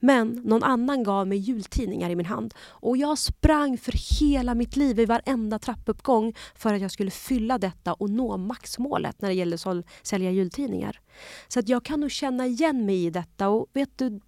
[0.00, 4.76] Men någon annan gav mig jultidningar i min hand och jag sprang för hela mitt
[4.76, 9.34] liv i varenda trappuppgång för att jag skulle fylla detta och nå maxmålet när det
[9.34, 11.00] gällde att sälja jultidningar.
[11.48, 14.20] Så att jag kan nog känna igen mig i detta och vet du,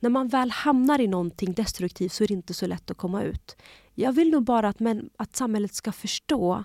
[0.00, 3.22] när man väl hamnar i någonting destruktivt så är det inte så lätt att komma
[3.22, 3.56] ut.
[3.94, 6.64] Jag vill nog bara att, men, att samhället ska förstå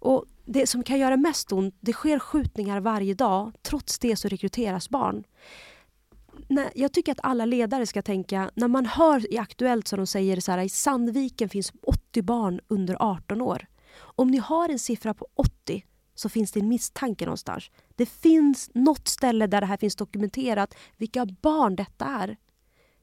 [0.00, 3.52] och det som kan göra mest ont, det sker skjutningar varje dag.
[3.62, 5.24] Trots det så rekryteras barn
[6.48, 10.06] när, jag tycker att alla ledare ska tänka, när man hör i Aktuellt som de
[10.06, 13.66] säger så här, i Sandviken finns 80 barn under 18 år.
[13.96, 17.70] Om ni har en siffra på 80 så finns det en misstanke någonstans.
[17.96, 22.36] Det finns något ställe där det här finns dokumenterat vilka barn detta är.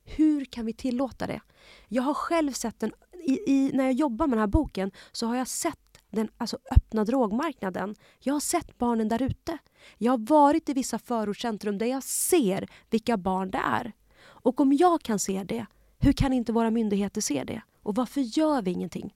[0.04, 1.42] Hur kan vi tillåta det?
[1.88, 2.92] Jag har själv sett en,
[3.24, 6.58] i, i, när jag jobbar med den här boken så har jag sett den alltså
[6.72, 7.96] öppna drogmarknaden.
[8.20, 9.58] Jag har sett barnen där ute.
[9.98, 13.92] Jag har varit i vissa förortscentrum där jag ser vilka barn det är.
[14.22, 15.66] Och om jag kan se det,
[16.00, 17.62] hur kan inte våra myndigheter se det?
[17.84, 19.14] Och varför gör vi ingenting?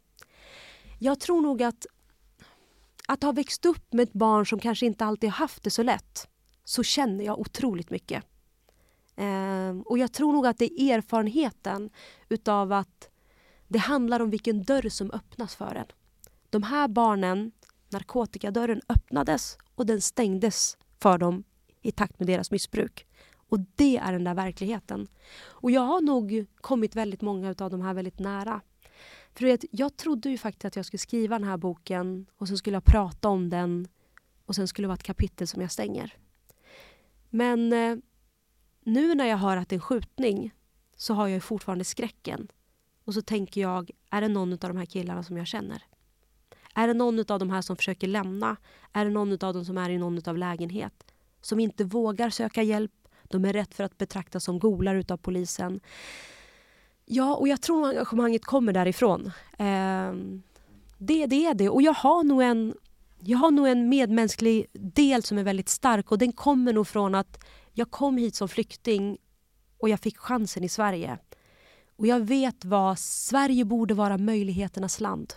[0.99, 1.85] Jag tror nog att
[3.07, 5.83] att ha växt upp med ett barn som kanske inte alltid har haft det så
[5.83, 6.27] lätt,
[6.63, 8.23] så känner jag otroligt mycket.
[9.15, 11.89] Eh, och jag tror nog att det är erfarenheten
[12.29, 13.09] utav att
[13.67, 15.85] det handlar om vilken dörr som öppnas för en.
[16.55, 17.51] De här barnen,
[17.89, 21.43] narkotikadörren öppnades och den stängdes för dem
[21.81, 23.07] i takt med deras missbruk.
[23.35, 25.07] Och det är den där verkligheten.
[25.37, 28.61] Och jag har nog kommit väldigt många av de här väldigt nära.
[29.33, 32.57] För vet, jag trodde ju faktiskt att jag skulle skriva den här boken och sen
[32.57, 33.87] skulle jag prata om den
[34.45, 36.13] och sen skulle det vara ett kapitel som jag stänger.
[37.29, 37.97] Men eh,
[38.83, 40.53] nu när jag hör att det är en skjutning
[40.95, 42.47] så har jag fortfarande skräcken.
[43.05, 45.83] Och så tänker jag, är det någon av de här killarna som jag känner?
[46.75, 48.57] Är det någon av de här som försöker lämna?
[48.93, 51.03] Är det någon av dem som är i någon av lägenhet?
[51.41, 52.91] Som inte vågar söka hjälp?
[53.23, 55.79] De är rätt för att betraktas som golar utav polisen.
[57.05, 59.31] Ja, och jag tror engagemanget kommer därifrån.
[59.57, 60.13] Eh,
[60.97, 61.69] det, det är det.
[61.69, 62.73] Och jag har nog en
[63.19, 67.15] jag har nog en medmänsklig del som är väldigt stark och den kommer nog från
[67.15, 69.17] att jag kom hit som flykting
[69.77, 71.17] och jag fick chansen i Sverige.
[71.95, 75.33] Och jag vet vad Sverige borde vara möjligheternas land.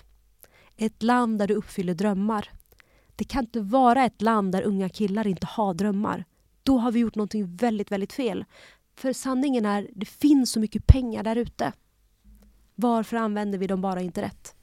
[0.80, 2.50] Ett land där du uppfyller drömmar.
[3.16, 6.24] Det kan inte vara ett land där unga killar inte har drömmar.
[6.62, 8.44] Då har vi gjort någonting väldigt, väldigt fel.
[8.96, 11.72] För sanningen är, det finns så mycket pengar där ute.
[12.74, 14.54] Varför använder vi dem bara inte rätt?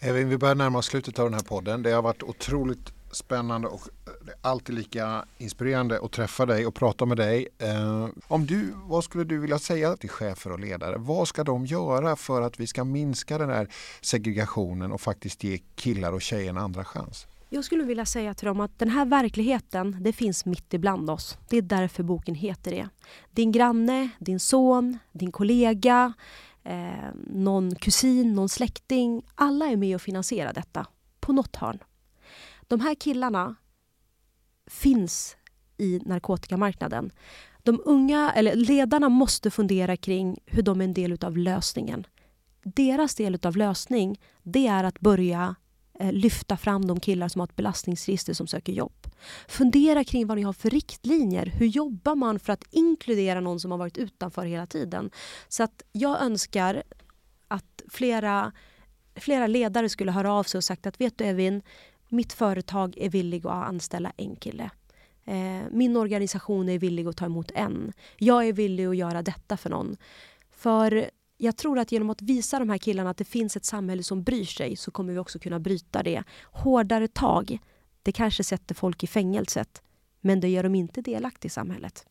[0.00, 1.82] Evin, vi börjar närma oss slutet av den här podden.
[1.82, 3.88] Det har varit otroligt spännande och
[4.24, 7.48] det är alltid lika inspirerande att träffa dig och prata med dig.
[7.58, 10.96] Eh, om du, vad skulle du vilja säga till chefer och ledare?
[10.98, 13.68] Vad ska de göra för att vi ska minska den här
[14.00, 17.26] segregationen och faktiskt ge killar och tjejer en andra chans?
[17.48, 21.38] Jag skulle vilja säga till dem att den här verkligheten, det finns mitt ibland oss.
[21.48, 22.88] Det är därför boken heter det.
[23.30, 26.12] Din granne, din son, din kollega,
[26.62, 29.22] eh, någon kusin, någon släkting.
[29.34, 30.86] Alla är med och finansierar detta
[31.20, 31.78] på något hörn.
[32.68, 33.56] De här killarna
[34.70, 35.36] finns
[35.78, 37.10] i narkotikamarknaden.
[37.62, 42.06] De unga, eller ledarna måste fundera kring hur de är en del av lösningen.
[42.64, 45.54] Deras del av lösning det är att börja
[46.00, 49.06] eh, lyfta fram de killar som har ett belastningsregister som söker jobb.
[49.48, 51.46] Fundera kring vad ni har för riktlinjer.
[51.46, 55.10] Hur jobbar man för att inkludera någon som har varit utanför hela tiden?
[55.48, 56.82] Så att jag önskar
[57.48, 58.52] att flera,
[59.16, 61.62] flera ledare skulle höra av sig och sagt att vet du Evin,
[62.12, 64.70] mitt företag är villig att anställa en kille.
[65.24, 67.92] Eh, min organisation är villig att ta emot en.
[68.16, 69.96] Jag är villig att göra detta för någon.
[70.50, 74.02] För jag tror att genom att visa de här killarna att det finns ett samhälle
[74.02, 76.22] som bryr sig så kommer vi också kunna bryta det.
[76.42, 77.58] Hårdare tag,
[78.02, 79.82] det kanske sätter folk i fängelset
[80.22, 82.06] men det gör dem inte delaktiga i samhället.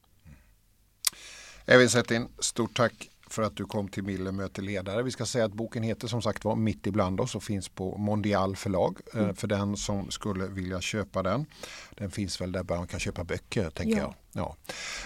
[1.66, 5.04] Evin Settin, stort tack för att du kom till Miller möter ledare.
[5.04, 7.98] Vi ska säga att boken heter som sagt var Mitt ibland oss och finns på
[7.98, 9.36] Mondial förlag eh, mm.
[9.36, 11.46] för den som skulle vilja köpa den.
[11.98, 14.16] Den finns väl där man kan köpa böcker tänker ja.
[14.32, 14.44] jag.
[14.44, 14.56] Ja.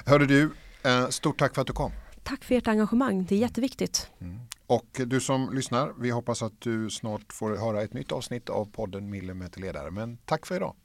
[0.05, 0.51] Hörde du,
[0.83, 1.91] eh, stort tack för att du kom.
[2.23, 4.09] Tack för ert engagemang, det är jätteviktigt.
[4.21, 4.39] Mm.
[4.67, 8.65] Och du som lyssnar, vi hoppas att du snart får höra ett nytt avsnitt av
[8.65, 9.91] podden Miller möter ledare.
[9.91, 10.75] Men tack för idag.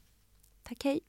[0.62, 1.00] Tack, hej.